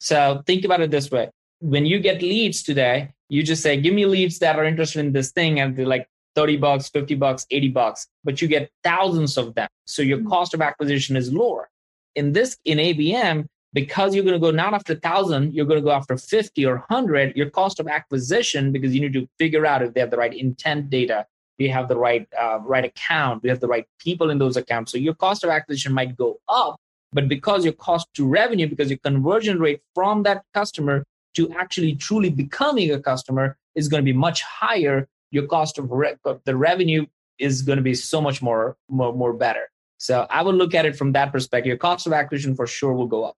[0.00, 3.94] So think about it this way: when you get leads today, you just say, "Give
[3.94, 7.46] me leads that are interested in this thing," and they're like thirty bucks, fifty bucks,
[7.50, 10.28] eighty bucks, but you get thousands of them, so your mm-hmm.
[10.28, 11.68] cost of acquisition is lower.
[12.14, 15.84] In this, in ABM, because you're going to go not after 1000 you're going to
[15.84, 19.82] go after 50 or 100 your cost of acquisition because you need to figure out
[19.82, 21.26] if they have the right intent data
[21.58, 24.38] do you have the right uh, right account do you have the right people in
[24.38, 26.76] those accounts so your cost of acquisition might go up
[27.12, 31.04] but because your cost to revenue because your conversion rate from that customer
[31.34, 35.90] to actually truly becoming a customer is going to be much higher your cost of
[35.90, 37.04] re- the revenue
[37.38, 39.64] is going to be so much more, more more better
[39.98, 42.92] so i would look at it from that perspective your cost of acquisition for sure
[42.92, 43.36] will go up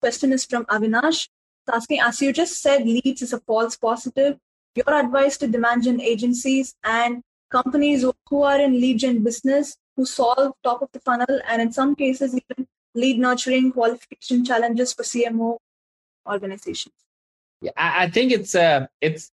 [0.00, 1.28] question is from Avinash.
[1.72, 4.38] Asking, as you just said, leads is a false positive.
[4.76, 10.06] Your advice to demand gen agencies and companies who are in lead gen business, who
[10.06, 15.02] solve top of the funnel, and in some cases even lead nurturing qualification challenges for
[15.02, 15.58] CMO
[16.28, 16.94] organizations.
[17.60, 19.32] Yeah, I think it's a it's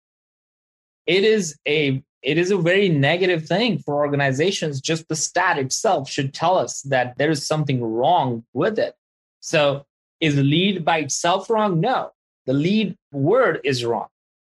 [1.07, 4.81] it is a it is a very negative thing for organizations.
[4.81, 8.95] Just the stat itself should tell us that there is something wrong with it.
[9.41, 9.87] So
[10.21, 11.81] is lead by itself wrong?
[11.81, 12.11] No.
[12.47, 14.09] The lead word is wrong.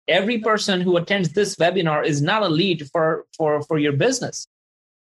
[0.06, 4.46] Every person who attends this webinar is not a lead for, for, for your business.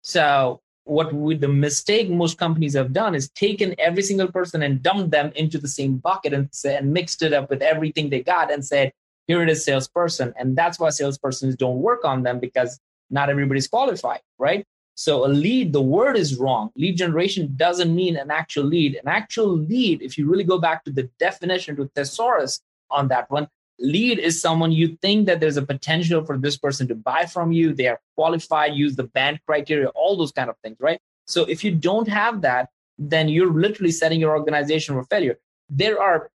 [0.01, 4.83] So what we, the mistake most companies have done is taken every single person and
[4.83, 8.51] dumped them into the same bucket and, and mixed it up with everything they got
[8.51, 8.93] and said,
[9.27, 10.35] here it is salesperson.
[10.39, 12.79] And that's why salespersons don't work on them because
[13.11, 14.65] not everybody's qualified, right?
[14.97, 16.71] So a lead, the word is wrong.
[16.77, 18.97] Lead generation doesn't mean an actual lead.
[18.97, 22.61] An actual lead, if you really go back to the definition to thesaurus
[22.91, 23.49] on that one,
[23.81, 27.51] lead is someone you think that there's a potential for this person to buy from
[27.51, 27.75] you.
[27.75, 31.01] They are qualified, use the BANT criteria, all those kind of things, right?
[31.27, 35.39] So if you don't have that, then you're literally setting your organization for failure.
[35.69, 36.31] There are,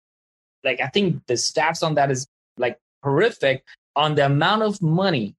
[0.64, 2.26] like, I think the stats on that is
[2.60, 3.64] like horrific
[3.96, 5.34] on the amount of money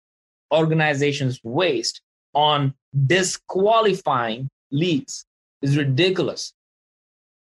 [0.51, 2.01] organizations waste
[2.33, 2.73] on
[3.07, 5.25] disqualifying leads
[5.61, 6.53] is ridiculous.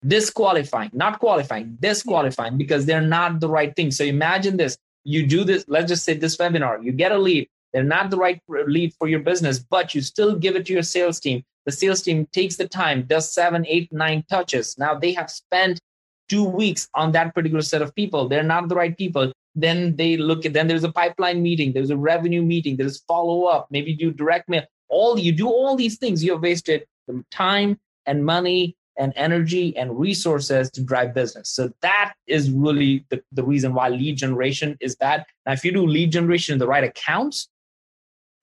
[0.07, 3.91] Disqualifying, not qualifying, disqualifying because they're not the right thing.
[3.91, 7.49] So imagine this you do this, let's just say this webinar, you get a lead,
[7.73, 10.83] they're not the right lead for your business, but you still give it to your
[10.83, 11.45] sales team.
[11.65, 14.77] The sales team takes the time, does seven, eight, nine touches.
[14.79, 15.81] Now they have spent
[16.29, 18.29] two weeks on that particular set of people.
[18.29, 19.33] They're not the right people.
[19.57, 23.45] Then they look at, then there's a pipeline meeting, there's a revenue meeting, there's follow
[23.45, 24.65] up, maybe do direct mail.
[24.89, 26.87] All you do all these things you have wasted
[27.31, 31.51] time and money and energy and resources to drive business.
[31.51, 35.25] So that is really the, the reason why lead generation is bad.
[35.45, 37.49] Now if you do lead generation in the right accounts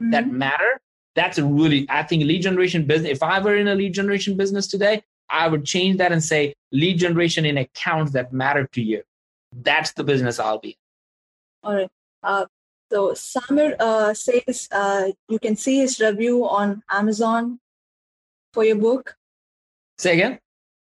[0.01, 0.11] mm-hmm.
[0.11, 0.81] that matter
[1.15, 4.35] that's a really i think lead generation business if i were in a lead generation
[4.35, 8.81] business today i would change that and say lead generation in accounts that matter to
[8.81, 9.01] you.
[9.51, 10.77] That's the business i'll be
[11.63, 11.89] all right
[12.23, 12.45] uh,
[12.91, 17.59] so Samir uh, says uh, you can see his review on Amazon
[18.53, 19.15] for your book.
[19.97, 20.39] Say again.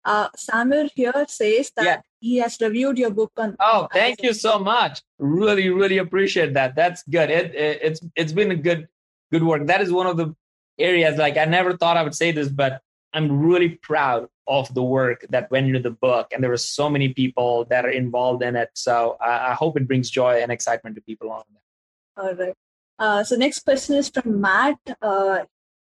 [0.05, 2.01] Uh, Samir here says that yeah.
[2.19, 3.55] he has reviewed your book on.
[3.59, 4.25] Oh, thank Amazon.
[4.25, 5.01] you so much.
[5.17, 6.75] Really, really appreciate that.
[6.75, 7.29] That's good.
[7.29, 8.87] It, it, it's it's been a good
[9.31, 9.65] good work.
[9.67, 10.35] That is one of the
[10.77, 11.17] areas.
[11.17, 12.81] Like I never thought I would say this, but
[13.13, 16.89] I'm really proud of the work that went into the book, and there were so
[16.89, 18.69] many people that are involved in it.
[18.73, 22.21] So I, I hope it brings joy and excitement to people on that.
[22.23, 22.53] All right.
[22.99, 24.79] Uh, so next question is from Matt.
[25.01, 25.39] Uh,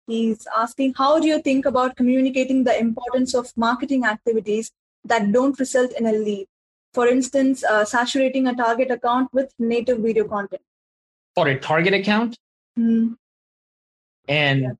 [0.08, 4.72] he's asking, how do you think about communicating the importance of marketing activities
[5.06, 6.48] that don't result in a lead?
[6.94, 10.62] For instance, uh, saturating a target account with native video content.
[11.36, 12.38] For a target account?
[12.78, 13.14] Mm-hmm.
[14.28, 14.72] And yeah.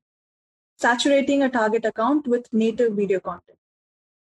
[0.78, 3.58] Saturating a target account with native video content.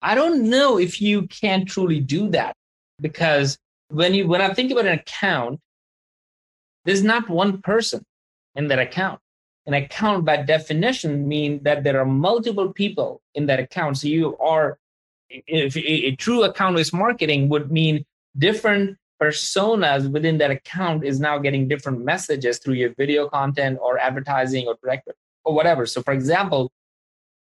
[0.00, 2.54] I don't know if you can truly do that
[3.00, 3.58] because
[3.88, 5.60] when you when I think about an account,
[6.84, 8.04] there's not one person
[8.54, 9.20] in that account.
[9.66, 13.98] An account by definition means that there are multiple people in that account.
[13.98, 14.78] So you are
[15.28, 18.06] if a, true account-based marketing would mean
[18.38, 23.98] different personas within that account is now getting different messages through your video content or
[23.98, 25.08] advertising or direct
[25.44, 25.86] or whatever.
[25.86, 26.70] So for example,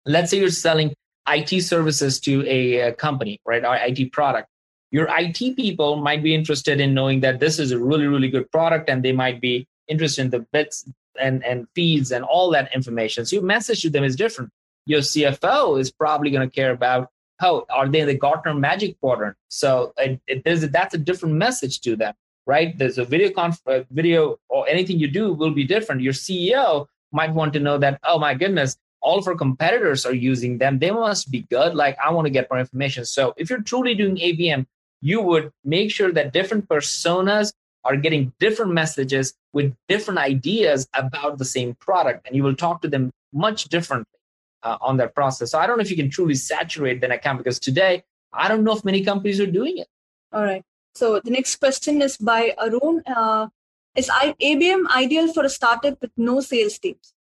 [0.06, 0.94] let's say you're selling
[1.28, 3.64] IT services to a, a company, right?
[3.64, 4.48] Or IT product.
[4.92, 8.52] Your IT people might be interested in knowing that this is a really, really good
[8.52, 12.74] product and they might be interested in the bits and, and feeds and all that
[12.74, 13.26] information.
[13.26, 14.52] So your message to them is different.
[14.86, 17.10] Your CFO is probably going to care about
[17.40, 19.36] how are they in the Gartner Magic Quadrant?
[19.48, 22.14] So it, it, a, that's a different message to them,
[22.46, 22.78] right?
[22.78, 26.02] There's a video conf- uh, video or anything you do will be different.
[26.02, 30.14] Your CEO might want to know that oh my goodness, all of our competitors are
[30.14, 30.80] using them.
[30.80, 31.76] They must be good.
[31.76, 33.06] Like I want to get more information.
[33.06, 34.66] So if you're truly doing ABM,
[35.02, 37.54] you would make sure that different personas
[37.86, 42.82] are getting different messages with different ideas about the same product, and you will talk
[42.82, 44.20] to them much differently
[44.64, 45.52] uh, on that process.
[45.52, 48.04] So I don't know if you can truly saturate that account because today
[48.34, 49.88] I don't know if many companies are doing it.
[50.34, 50.64] All right.
[50.96, 53.02] So the next question is by Arun.
[53.08, 53.48] Uh,
[53.96, 57.14] is ABM ideal for a startup with no sales teams?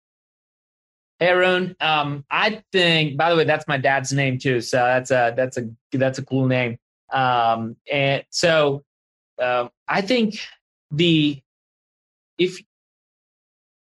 [1.19, 3.16] Hey Arun, um, I think.
[3.16, 4.61] By the way, that's my dad's name too.
[4.61, 6.79] So that's a that's a that's a cool name.
[7.12, 8.85] Um, and so
[9.43, 10.39] um, I think
[10.93, 11.43] the
[12.39, 12.61] if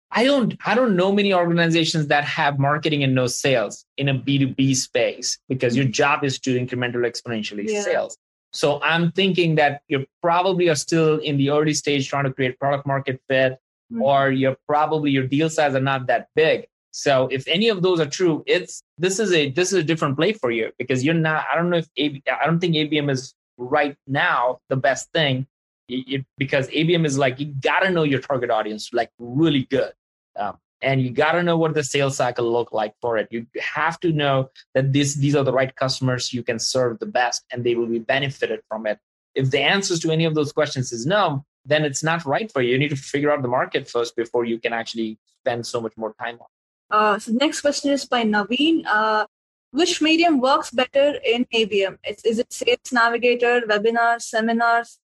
[0.10, 4.16] I don't I don't know many organizations that have marketing and no sales in a
[4.16, 7.82] B2B space because your job is to incremental exponentially yeah.
[7.82, 8.18] sales.
[8.54, 12.60] So I'm thinking that you probably are still in the early stage trying to create
[12.60, 13.54] product market fit,
[13.92, 14.02] mm-hmm.
[14.02, 16.68] or you're probably your deal size are not that big.
[16.92, 20.18] So if any of those are true, it's this is a this is a different
[20.18, 21.46] play for you because you're not.
[21.52, 25.46] I don't know if AB, I don't think ABM is right now the best thing
[25.90, 29.94] it, because ABM is like you got to know your target audience like really good,
[30.36, 33.28] um, and you got to know what the sales cycle look like for it.
[33.32, 37.06] You have to know that this these are the right customers you can serve the
[37.06, 39.00] best, and they will be benefited from it.
[39.36, 42.62] If the answers to any of those questions is no, then it's not right for
[42.62, 42.72] you.
[42.72, 45.96] You need to figure out the market first before you can actually spend so much
[45.98, 46.48] more time on.
[46.90, 48.84] Uh, so next question is by Naveen.
[48.86, 49.26] Uh,
[49.72, 51.98] which medium works better in ABM?
[52.08, 54.98] Is, is it Sales Navigator, webinars, seminars?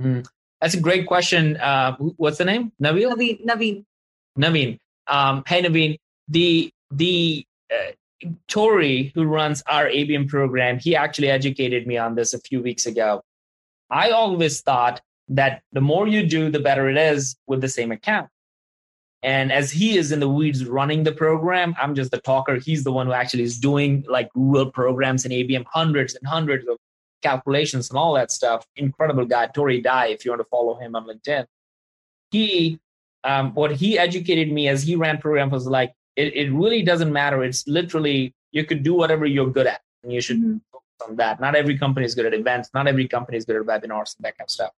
[0.00, 0.26] Mm,
[0.60, 1.56] that's a great question.
[1.56, 2.72] Uh, what's the name?
[2.82, 3.12] Naveen.
[3.12, 3.44] Naveen.
[3.44, 3.84] Naveen.
[4.38, 4.78] Naveen.
[5.06, 5.98] Um, hey, Naveen.
[6.28, 7.92] The the uh,
[8.48, 12.86] Tori who runs our ABM program, he actually educated me on this a few weeks
[12.86, 13.22] ago.
[13.90, 17.92] I always thought that the more you do, the better it is with the same
[17.92, 18.28] account.
[19.22, 22.56] And as he is in the weeds running the program, I'm just the talker.
[22.56, 26.66] He's the one who actually is doing like real programs in ABM, hundreds and hundreds
[26.66, 26.76] of
[27.22, 28.66] calculations and all that stuff.
[28.76, 31.46] Incredible guy, Tori Dye, if you want to follow him on LinkedIn.
[32.32, 32.80] He,
[33.24, 37.12] um, what he educated me as he ran programs was like, it, it really doesn't
[37.12, 37.42] matter.
[37.42, 40.56] It's literally, you could do whatever you're good at and you should mm-hmm.
[40.72, 41.40] focus on that.
[41.40, 42.70] Not every company is good at events.
[42.74, 44.72] Not every company is good at webinars and that kind of stuff.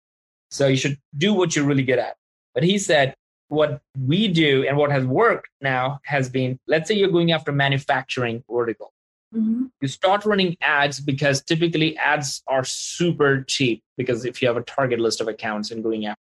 [0.51, 2.16] So you should do what you're really good at.
[2.55, 3.14] But he said,
[3.49, 7.53] what we do and what has worked now has been let's say you're going after
[7.53, 8.93] manufacturing vertical
[9.34, 9.64] Mm-hmm.
[9.80, 14.62] You start running ads because typically ads are super cheap because if you have a
[14.62, 16.20] target list of accounts and going after.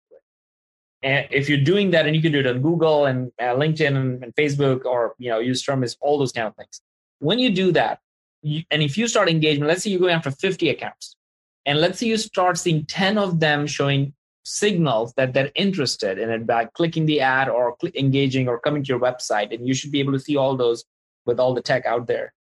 [1.03, 3.97] And if you're doing that, and you can do it on Google and uh, LinkedIn
[3.97, 6.81] and, and, Facebook or you know use Terminus, all those kind of things.
[7.21, 8.01] When you do that,
[8.43, 11.17] you, and if you start engagement, let's say you're going after 50 accounts,
[11.65, 14.13] and let's say you start seeing 10 of them showing
[14.45, 18.83] signals that they're interested in it by clicking the ad or cl- engaging or coming
[18.83, 20.85] to your website, and you should be able to see all those
[21.25, 22.33] with all the tech out there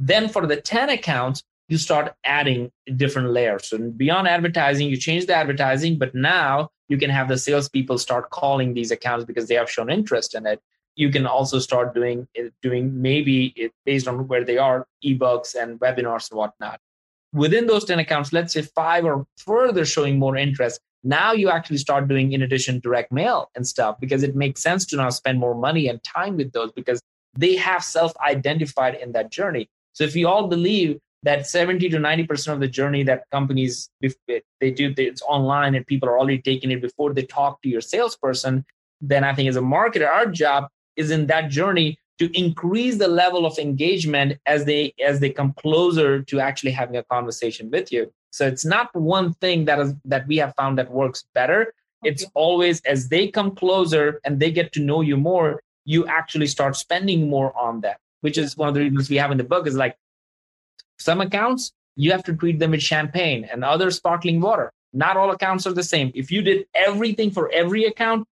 [0.00, 3.68] then for the 10 accounts, you start adding different layers.
[3.68, 8.28] So beyond advertising, you change the advertising, but now you can have the salespeople start
[8.30, 10.60] calling these accounts because they have shown interest in it.
[10.96, 15.80] You can also start doing eh, doing maybe based on where they are, ebooks and
[15.80, 16.80] webinars and whatnot.
[17.32, 20.80] Within those 10 accounts, let's say five or further showing more interest.
[21.02, 24.84] Now you actually start doing in addition direct mail and stuff because it makes sense
[24.86, 27.00] to now spend more money and time with those because
[27.38, 32.52] they have self-identified in that journey so if we all believe that 70 to 90%
[32.52, 36.80] of the journey that companies they do it's online and people are already taking it
[36.80, 38.64] before they talk to your salesperson,
[39.00, 43.08] then I think as a marketer, our job is in that journey to increase the
[43.08, 47.90] level of engagement as they as they come closer to actually having a conversation with
[47.92, 48.12] you.
[48.30, 51.72] So it's not one thing that is that we have found that works better.
[52.04, 56.46] It's always as they come closer and they get to know you more, you actually
[56.46, 59.44] start spending more on them which is one of the reasons we have in the
[59.44, 59.96] book is like
[61.00, 64.70] Some accounts, you have to treat them with champagne and other sparkling water.
[64.92, 66.12] Not all accounts are the same.
[66.14, 68.26] If you did everything for every account,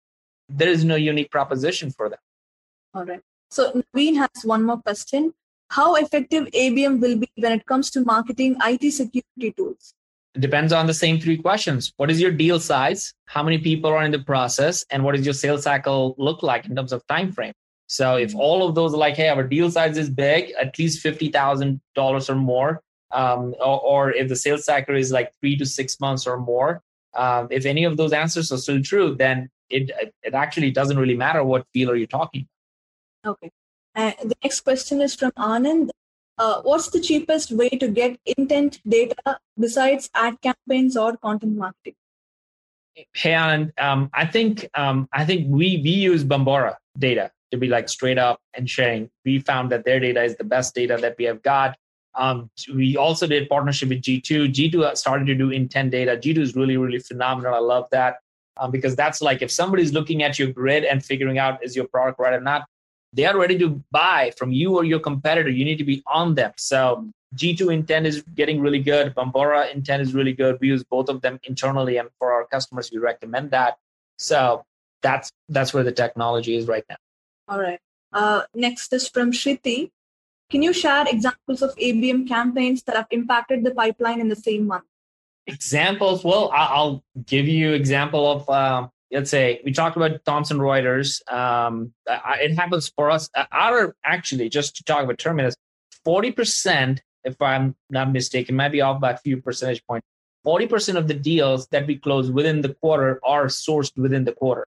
[0.48, 2.18] there is no unique proposition for them.
[2.94, 3.20] All right.
[3.50, 5.34] So Naveen has one more question.
[5.68, 9.92] How effective ABM will be when it comes to marketing IT security tools?
[10.34, 11.92] It depends on the same three questions.
[11.96, 13.12] What is your deal size?
[13.26, 14.84] How many people are in the process?
[14.90, 17.52] And what does your sales cycle look like in terms of time frame?
[17.86, 18.40] So if mm-hmm.
[18.40, 21.80] all of those are like, hey, our deal size is big, at least fifty thousand
[21.94, 26.00] dollars or more, um, or, or, if the sales cycle is like three to six
[26.00, 26.82] months or more,
[27.14, 29.90] um, if any of those answers are still true, then it
[30.22, 32.48] it actually doesn't really matter what deal are you talking.
[33.24, 33.50] Okay.
[33.94, 35.90] Uh, the next question is from Anand.
[36.36, 41.94] Uh, what's the cheapest way to get intent data besides ad campaigns or content marketing?
[42.94, 47.68] Hey, Anand, um, I think um, I think we we use Bombora data to be
[47.68, 49.10] like straight up and sharing.
[49.24, 51.76] We found that their data is the best data that we have got.
[52.14, 54.52] Um, we also did partnership with G2.
[54.52, 56.16] G2 started to do intent data.
[56.16, 57.54] G2 is really, really phenomenal.
[57.54, 58.18] I love that
[58.56, 61.86] um, because that's like if somebody's looking at your grid and figuring out is your
[61.86, 62.66] product right or not,
[63.12, 65.48] they are ready to buy from you or your competitor.
[65.48, 66.52] You need to be on them.
[66.56, 69.14] So G2 intent is getting really good.
[69.14, 70.58] Bombora intent is really good.
[70.60, 73.78] We use both of them internally, and for our customers, we recommend that.
[74.18, 74.64] So
[75.02, 76.96] that's that's where the technology is right now.
[77.48, 77.80] All right.
[78.12, 79.90] Uh, next is from Shruti.
[80.50, 84.66] Can you share examples of ABM campaigns that have impacted the pipeline in the same
[84.66, 84.84] month?
[85.46, 86.24] Examples?
[86.24, 91.20] Well, I'll give you example of uh, let's say we talked about Thomson Reuters.
[91.30, 93.28] Um, it happens for us.
[93.52, 95.54] Our actually, just to talk about Terminus,
[96.04, 100.06] forty percent, if I'm not mistaken, might be off by a few percentage points.
[100.44, 104.32] Forty percent of the deals that we close within the quarter are sourced within the
[104.32, 104.66] quarter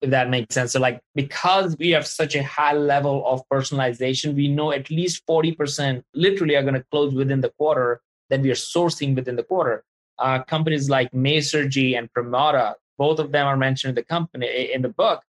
[0.00, 0.72] if that makes sense.
[0.72, 5.26] So, like, because we have such a high level of personalization, we know at least
[5.26, 9.42] 40% literally are going to close within the quarter that we are sourcing within the
[9.42, 9.84] quarter.
[10.18, 14.82] Uh, companies like Masergy and Pramata, both of them are mentioned in the company in
[14.82, 15.22] the book.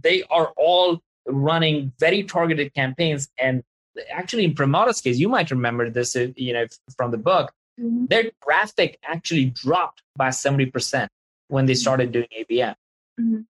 [0.00, 3.28] They are all running very targeted campaigns.
[3.38, 3.62] And
[4.10, 6.66] actually, in Pramata's case, you might remember this, you know,
[6.96, 7.52] from the book.
[7.80, 8.06] Mm-hmm.
[8.06, 11.08] Their traffic actually dropped by 70%
[11.48, 12.74] when they started doing ABM.
[13.20, 13.40] Mm-hmm.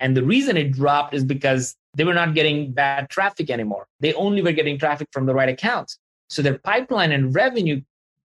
[0.00, 3.86] And the reason it dropped is because they were not getting bad traffic anymore.
[4.00, 5.98] They only were getting traffic from the right accounts.
[6.28, 7.82] So their pipeline and revenue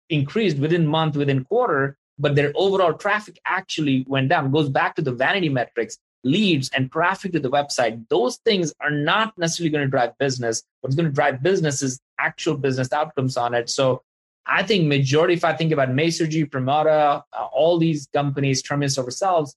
[0.10, 4.52] increased within month, within quarter, but their overall traffic actually went down.
[4.52, 8.08] Goes back to the vanity metrics, leads and traffic to the website.
[8.10, 10.64] Those things are not necessarily going to drive business.
[10.82, 13.70] What's going to drive business is actual business outcomes on it.
[13.70, 14.04] So
[14.46, 19.56] I think majority, if I think about Masergy, Pramata, uh, all these companies, Terminus ourselves,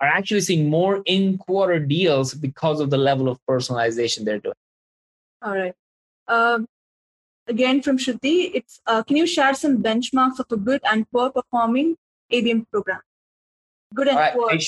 [0.00, 4.54] are actually seeing more in quarter deals because of the level of personalization they're doing.
[5.42, 5.74] All right.
[6.28, 6.66] Um,
[7.46, 11.30] again, from Shruti, it's uh, can you share some benchmarks of a good and poor
[11.30, 11.96] performing
[12.32, 13.00] ABM program?
[13.94, 14.50] Good and poor.
[14.50, 14.60] Hey,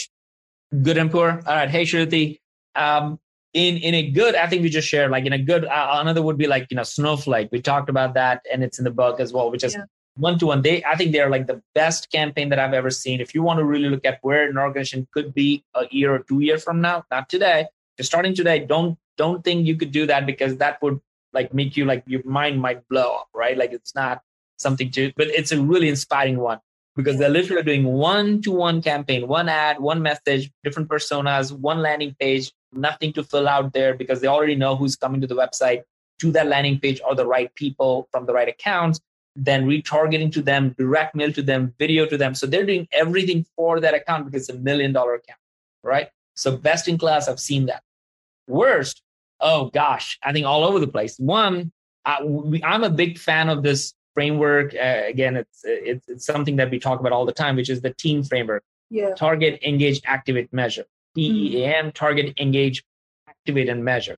[0.82, 1.42] good and poor.
[1.46, 1.70] All right.
[1.70, 2.38] Hey, Shruti.
[2.74, 3.18] Um,
[3.54, 5.64] in in a good, I think we just shared like in a good.
[5.64, 7.48] Uh, another would be like you know Snowflake.
[7.50, 9.84] We talked about that, and it's in the book as well, which is yeah
[10.18, 10.62] one to one.
[10.62, 13.20] They, I think they're like the best campaign that I've ever seen.
[13.20, 16.20] If you want to really look at where an organization could be a year or
[16.20, 17.66] two years from now, not today.
[17.96, 21.00] Just starting today, don't don't think you could do that because that would
[21.32, 23.56] like make you like your mind might blow up, right?
[23.56, 24.22] Like it's not
[24.56, 26.60] something to, but it's a really inspiring one
[26.96, 31.78] because they're literally doing one to one campaign, one ad, one message, different personas, one
[31.78, 35.36] landing page, nothing to fill out there because they already know who's coming to the
[35.36, 35.82] website
[36.20, 39.00] to that landing page are the right people from the right accounts
[39.38, 42.34] then retargeting to them, direct mail to them, video to them.
[42.34, 45.38] So they're doing everything for that account because it's a million dollar account,
[45.82, 46.08] right?
[46.34, 47.82] So best in class, I've seen that.
[48.48, 49.02] Worst,
[49.40, 51.16] oh gosh, I think all over the place.
[51.18, 51.70] One,
[52.04, 52.18] I,
[52.64, 54.74] am a big fan of this framework.
[54.74, 57.80] Uh, again, it's, it's, it's something that we talk about all the time, which is
[57.80, 58.64] the team framework.
[58.90, 59.14] Yeah.
[59.14, 60.84] Target, engage, activate, measure.
[61.14, 61.88] TEAM, mm-hmm.
[61.90, 62.82] target, engage,
[63.28, 64.16] activate, and measure.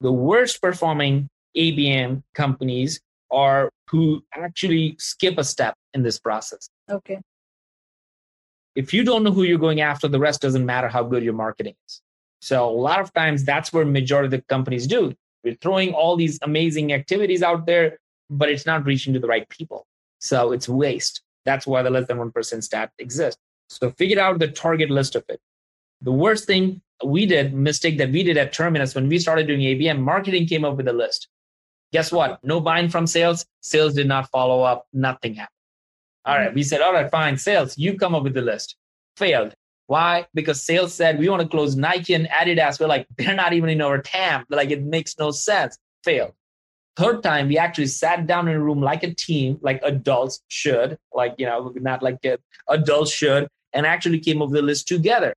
[0.00, 3.00] The worst performing ABM companies
[3.34, 6.68] are who actually skip a step in this process.
[6.90, 7.20] Okay.
[8.74, 11.34] If you don't know who you're going after, the rest doesn't matter how good your
[11.34, 12.00] marketing is.
[12.40, 15.14] So a lot of times that's where majority of the companies do.
[15.44, 17.98] We're throwing all these amazing activities out there,
[18.30, 19.86] but it's not reaching to the right people.
[20.18, 21.22] So it's waste.
[21.44, 23.40] That's why the less than 1% stat exists.
[23.68, 25.40] So figure out the target list of it.
[26.00, 29.60] The worst thing we did, mistake that we did at Terminus when we started doing
[29.60, 31.28] ABM, marketing came up with a list.
[31.94, 32.40] Guess what?
[32.42, 33.46] No buying from sales.
[33.60, 34.88] Sales did not follow up.
[34.92, 35.48] Nothing happened.
[36.24, 36.52] All right.
[36.52, 37.38] We said, all right, fine.
[37.38, 38.76] Sales, you come up with the list.
[39.16, 39.54] Failed.
[39.86, 40.26] Why?
[40.34, 42.80] Because sales said we want to close Nike and Adidas.
[42.80, 44.44] We're like, they're not even in our TAM.
[44.50, 45.78] Like, it makes no sense.
[46.02, 46.32] Failed.
[46.96, 50.98] third time we actually sat down in a room like a team like adults should
[51.12, 52.18] like you know not like
[52.68, 55.32] adults should and actually came up with the list together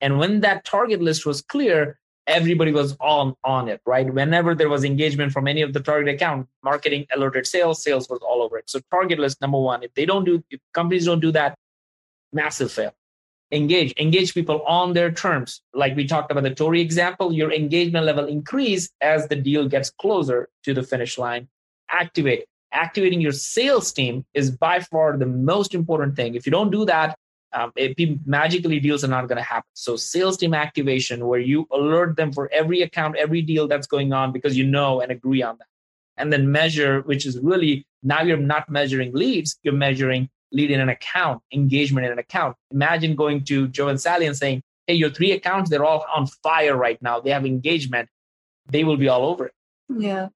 [0.00, 1.98] and when that target list was clear
[2.28, 4.12] everybody was on on it right?
[4.12, 8.20] Whenever there was engagement from any of the target account marketing alerted sales sales was
[8.20, 8.70] all over it.
[8.70, 11.56] So target list number one if they don't do if companies don't do that
[12.32, 12.94] massive fail.
[13.50, 15.62] Engage engage people on their terms.
[15.72, 19.90] Like we talked about the tory example your engagement level increase as the deal gets
[19.90, 21.48] closer to the finish line.
[21.90, 22.44] Activate.
[22.70, 26.34] Activating your sales team is by far the most important thing.
[26.34, 27.18] If you don't do that
[27.52, 27.96] um, it,
[28.26, 32.32] magically deals are not going to happen so sales team activation where you alert them
[32.32, 35.66] for every account every deal that's going on because you know and agree on that
[36.16, 40.80] and then measure which is really now you're not measuring leads you're measuring lead in
[40.80, 42.56] an account, engagement in an account.
[42.70, 46.26] Imagine going to Joe and Sally and saying, hey, your three accounts, they're all on
[46.42, 47.20] fire right now.
[47.20, 48.08] They have engagement.
[48.70, 49.52] They will be all over it.
[49.88, 50.28] Yeah.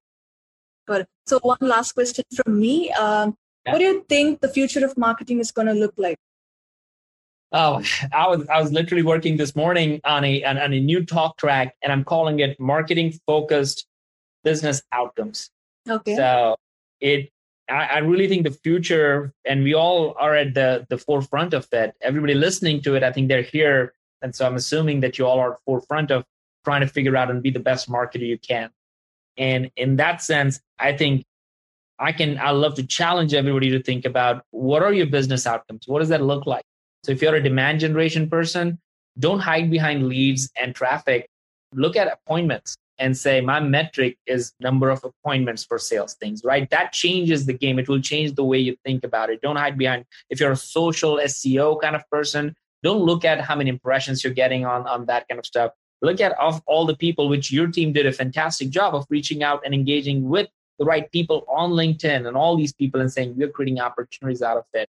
[0.85, 2.91] But so one last question from me.
[2.91, 3.35] Um,
[3.65, 3.71] yeah.
[3.71, 6.17] What do you think the future of marketing is going to look like?
[7.53, 11.05] Oh, I was I was literally working this morning on a on, on a new
[11.05, 13.87] talk track, and I'm calling it marketing focused
[14.43, 15.49] business outcomes.
[15.87, 16.15] Okay.
[16.15, 16.57] So
[16.99, 17.29] it
[17.69, 21.69] I, I really think the future, and we all are at the the forefront of
[21.69, 21.95] that.
[22.01, 25.39] Everybody listening to it, I think they're here, and so I'm assuming that you all
[25.39, 26.25] are forefront of
[26.65, 28.69] trying to figure out and be the best marketer you can.
[29.37, 31.25] And in that sense, I think
[31.99, 32.37] I can.
[32.39, 35.87] I love to challenge everybody to think about what are your business outcomes.
[35.87, 36.65] What does that look like?
[37.03, 38.79] So if you're a demand generation person,
[39.19, 41.29] don't hide behind leads and traffic.
[41.73, 46.69] Look at appointments and say my metric is number of appointments for sales things right?
[46.69, 47.79] That changes the game.
[47.79, 49.41] It will change the way you think about it.
[49.41, 53.55] Don't hide behind if you're a social seo kind of person don't look at how
[53.55, 55.71] many impressions you're getting on on that kind of stuff.
[56.01, 59.41] Look at of all the people which your team did a fantastic job of reaching
[59.41, 63.35] out and engaging with the right people on linkedin and all these people and saying
[63.37, 64.89] we're creating opportunities out of it.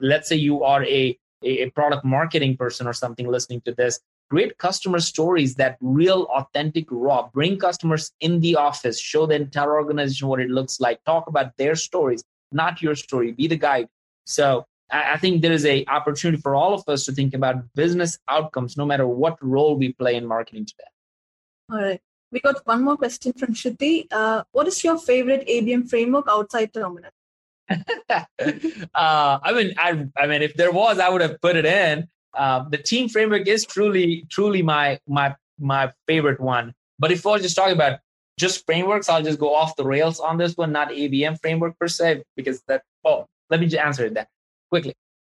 [0.00, 4.56] Let's say you are a a product marketing person or something listening to this create
[4.58, 10.28] customer stories that real authentic raw bring customers in the office show the entire organization
[10.28, 13.88] what it looks like talk about their stories not your story be the guide
[14.24, 18.18] so i think there is a opportunity for all of us to think about business
[18.28, 20.90] outcomes no matter what role we play in marketing today
[21.70, 22.00] all right
[22.32, 24.06] we got one more question from Shruti.
[24.10, 27.12] Uh, what is your favorite ABM framework outside Terminus?
[28.10, 32.08] uh, I mean, I, I mean, if there was, I would have put it in.
[32.34, 36.74] Uh, the team framework is truly truly my my my favorite one.
[36.98, 38.00] But if we're just talking about
[38.38, 41.88] just frameworks, I'll just go off the rails on this one, not ABM framework per
[41.88, 42.82] se, because that.
[43.04, 44.28] Oh, let me just answer that
[44.70, 44.94] quickly.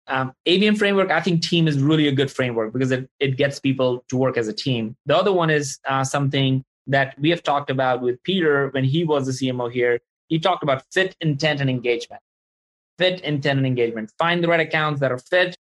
[0.09, 3.59] Um, ABM framework, I think team is really a good framework because it, it gets
[3.59, 4.97] people to work as a team.
[5.07, 9.05] The other one is uh, something that we have talked about with Peter when he
[9.05, 9.99] was the CMO here.
[10.29, 12.23] He talked about fit, intent, and engagement.
[12.99, 14.11] Fit, intent, and engagement.
[14.19, 15.57] Find the right accounts that are fit,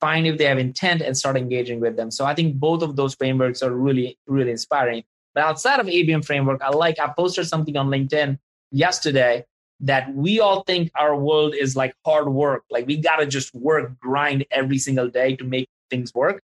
[0.00, 2.10] find if they have intent and start engaging with them.
[2.10, 5.04] So I think both of those frameworks are really, really inspiring.
[5.34, 8.38] But outside of ABM framework, I like, I posted something on LinkedIn
[8.72, 9.44] yesterday
[9.80, 12.64] that we all think our world is like hard work.
[12.70, 16.42] Like we got to just work, grind every single day to make things work.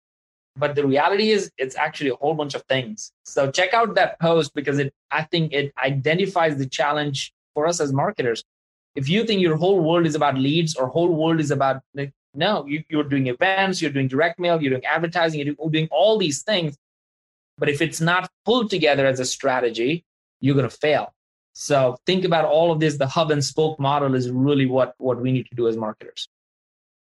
[0.57, 3.12] But the reality is it's actually a whole bunch of things.
[3.24, 7.80] So check out that post because it, I think it identifies the challenge for us
[7.80, 8.43] as marketers.
[8.99, 11.82] If you think your whole world is about leads or whole world is about
[12.34, 16.18] no, you, you're doing events, you're doing direct mail, you're doing advertising, you're doing all
[16.18, 16.76] these things.
[17.59, 20.05] But if it's not pulled together as a strategy,
[20.40, 21.14] you're going to fail.
[21.53, 22.96] So think about all of this.
[22.96, 26.28] The hub and spoke model is really what, what we need to do as marketers.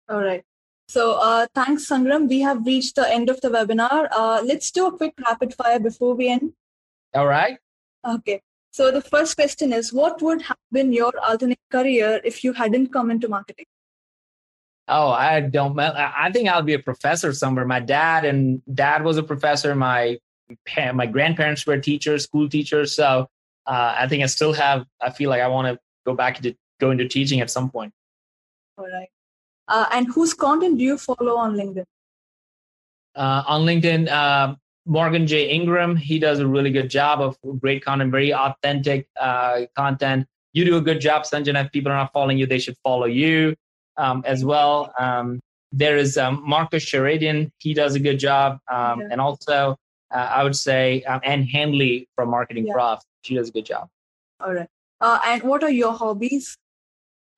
[0.09, 0.43] All right.
[0.89, 2.27] So uh, thanks, Sangram.
[2.27, 4.09] We have reached the end of the webinar.
[4.11, 6.51] Uh, let's do a quick rapid fire before we end.
[7.13, 7.57] All right.
[8.05, 8.41] Okay.
[8.77, 12.93] So the first question is, what would have been your alternate career if you hadn't
[12.93, 13.65] come into marketing?
[14.87, 15.79] Oh, I don't.
[15.79, 17.65] I think I'll be a professor somewhere.
[17.65, 19.73] My dad and dad was a professor.
[19.73, 20.19] My
[20.93, 22.95] my grandparents were teachers, school teachers.
[22.95, 23.25] So
[23.65, 24.85] uh, I think I still have.
[25.01, 27.91] I feel like I want to go back to go into teaching at some point.
[28.77, 29.09] All right.
[29.67, 31.85] Uh, and whose content do you follow on LinkedIn?
[33.15, 34.53] Uh, on LinkedIn, uh,
[34.87, 35.49] Morgan J.
[35.49, 35.95] Ingram.
[35.95, 40.25] He does a really good job of great content, very authentic uh, content.
[40.53, 41.65] You do a good job, Sanjana.
[41.65, 43.55] If people are not following you, they should follow you
[43.97, 44.93] um, as well.
[44.97, 45.39] Um,
[45.71, 47.51] there is um, Marcus Sheridan.
[47.59, 48.59] He does a good job.
[48.71, 49.07] Um, yeah.
[49.11, 49.75] And also,
[50.11, 52.73] uh, I would say um, Ann Handley from Marketing yeah.
[52.73, 53.03] Prof.
[53.23, 53.89] She does a good job.
[54.39, 54.69] All right.
[55.01, 56.57] Uh, and what are your hobbies?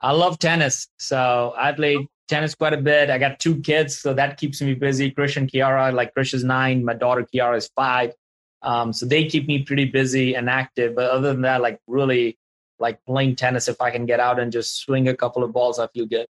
[0.02, 0.88] I love tennis.
[0.98, 3.10] So I play tennis quite a bit.
[3.10, 5.12] I got two kids, so that keeps me busy.
[5.12, 8.14] Krish and Kiara, like Krish is nine, my daughter Kiara is five.
[8.62, 10.96] Um, so they keep me pretty busy and active.
[10.96, 12.38] But other than that, like really
[12.80, 13.68] like playing tennis.
[13.68, 16.28] If I can get out and just swing a couple of balls, I feel good.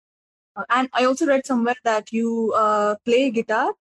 [0.71, 3.73] And I also read somewhere that you uh, play guitar.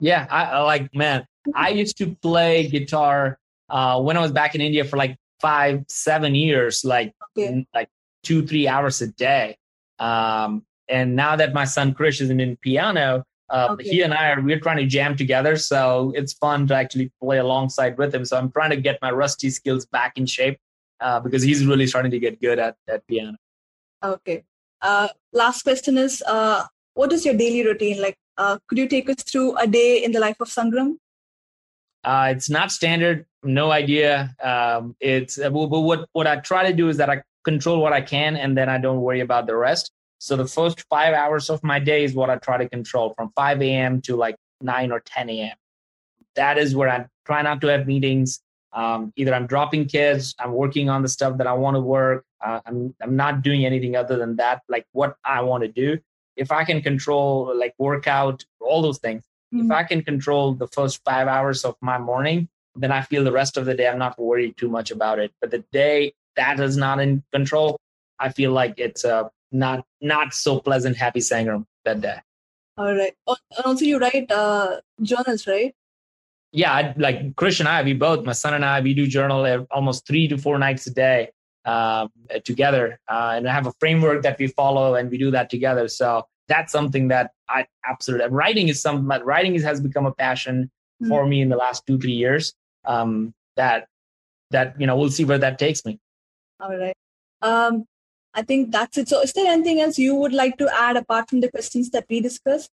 [0.00, 1.26] Yeah, I, I like man.
[1.54, 3.38] I used to play guitar
[3.68, 7.66] uh, when I was back in India for like five, seven years, like Okay.
[7.74, 7.88] like
[8.22, 9.56] two, three hours a day.
[9.98, 13.88] Um, and now that my son Krish is in piano, uh, Okay.
[13.88, 15.56] he and I are we're trying to jam together.
[15.56, 18.24] So it's fun to actually play alongside with him.
[18.24, 20.58] So I'm trying to get my rusty skills back in shape
[21.00, 23.36] uh, because he's really starting to get good at at piano.
[24.02, 24.44] Okay.
[24.82, 26.64] Uh, last question is, uh,
[26.94, 28.16] what is your daily routine like?
[28.36, 30.96] Uh, could you take us through a day in the life of Sangram?
[32.02, 33.24] Uh, it's not standard.
[33.42, 34.34] No idea.
[34.42, 37.92] Um, it's uh, but what what I try to do is that I control what
[37.92, 39.90] I can, and then I don't worry about the rest.
[40.24, 43.30] So the first five hours of my day is what I try to control, from
[43.36, 44.00] 5 a.m.
[44.02, 45.56] to like 9 or 10 a.m.
[46.34, 48.40] That is where I try not to have meetings.
[48.72, 52.24] Um, either I'm dropping kids, I'm working on the stuff that I want to work.
[52.44, 55.98] Uh, I'm I'm not doing anything other than that, like what I want to do.
[56.36, 59.22] If I can control like workout, all those things
[59.54, 63.32] if I can control the first five hours of my morning, then I feel the
[63.32, 65.32] rest of the day I'm not worried too much about it.
[65.40, 67.78] But the day that is not in control,
[68.18, 72.18] I feel like it's a not not so pleasant, happy Sangram that day.
[72.76, 73.14] All right.
[73.26, 75.74] Oh, and also, you write uh, journals, right?
[76.52, 79.66] Yeah, I, like Krish and I, we both, my son and I, we do journal
[79.70, 81.30] almost three to four nights a day
[81.64, 85.30] um, uh, together, uh, and I have a framework that we follow, and we do
[85.30, 85.88] that together.
[85.88, 90.12] So that's something that I absolutely writing is something that writing is, has become a
[90.12, 91.08] passion Hmm.
[91.08, 92.54] for me in the last two three years.
[92.84, 93.88] Um, that
[94.50, 95.98] that you know we'll see where that takes me.
[96.60, 96.96] All right.
[97.42, 97.84] Um,
[98.34, 99.08] I think that's it.
[99.08, 102.06] So, is there anything else you would like to add apart from the questions that
[102.08, 102.70] we discussed?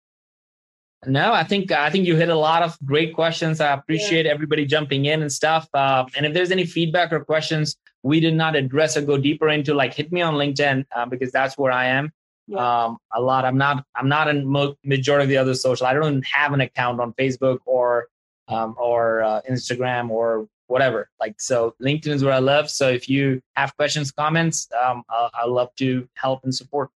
[1.07, 3.61] No, I think I think you hit a lot of great questions.
[3.61, 5.67] I appreciate everybody jumping in and stuff.
[5.73, 9.49] Uh, and if there's any feedback or questions we did not address or go deeper
[9.49, 12.11] into, like hit me on LinkedIn uh, because that's where I am.
[12.47, 12.85] Yeah.
[12.85, 13.45] Um, a lot.
[13.45, 13.83] I'm not.
[13.95, 15.87] I'm not in mo- majority of the other social.
[15.87, 18.07] I don't have an account on Facebook or
[18.47, 21.09] um, or uh, Instagram or whatever.
[21.19, 22.69] Like so, LinkedIn is where I love.
[22.69, 26.89] So if you have questions, comments, um, I'll, I'll love to help and support.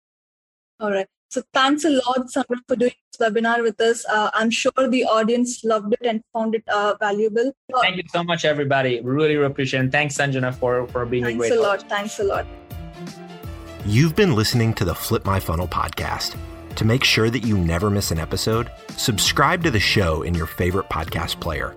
[0.80, 1.06] All right.
[1.30, 4.06] So, thanks a lot, Sangram, for doing this webinar with us.
[4.06, 7.52] Uh, I'm sure the audience loved it and found it uh, valuable.
[7.74, 9.00] Uh, Thank you so much, everybody.
[9.02, 9.82] Really appreciate it.
[9.82, 11.66] And thanks, Sanjana, for for being a thanks great a host.
[11.66, 11.88] lot.
[11.90, 12.46] Thanks a lot.
[13.84, 16.36] You've been listening to the Flip My Funnel podcast.
[16.76, 20.46] To make sure that you never miss an episode, subscribe to the show in your
[20.46, 21.76] favorite podcast player.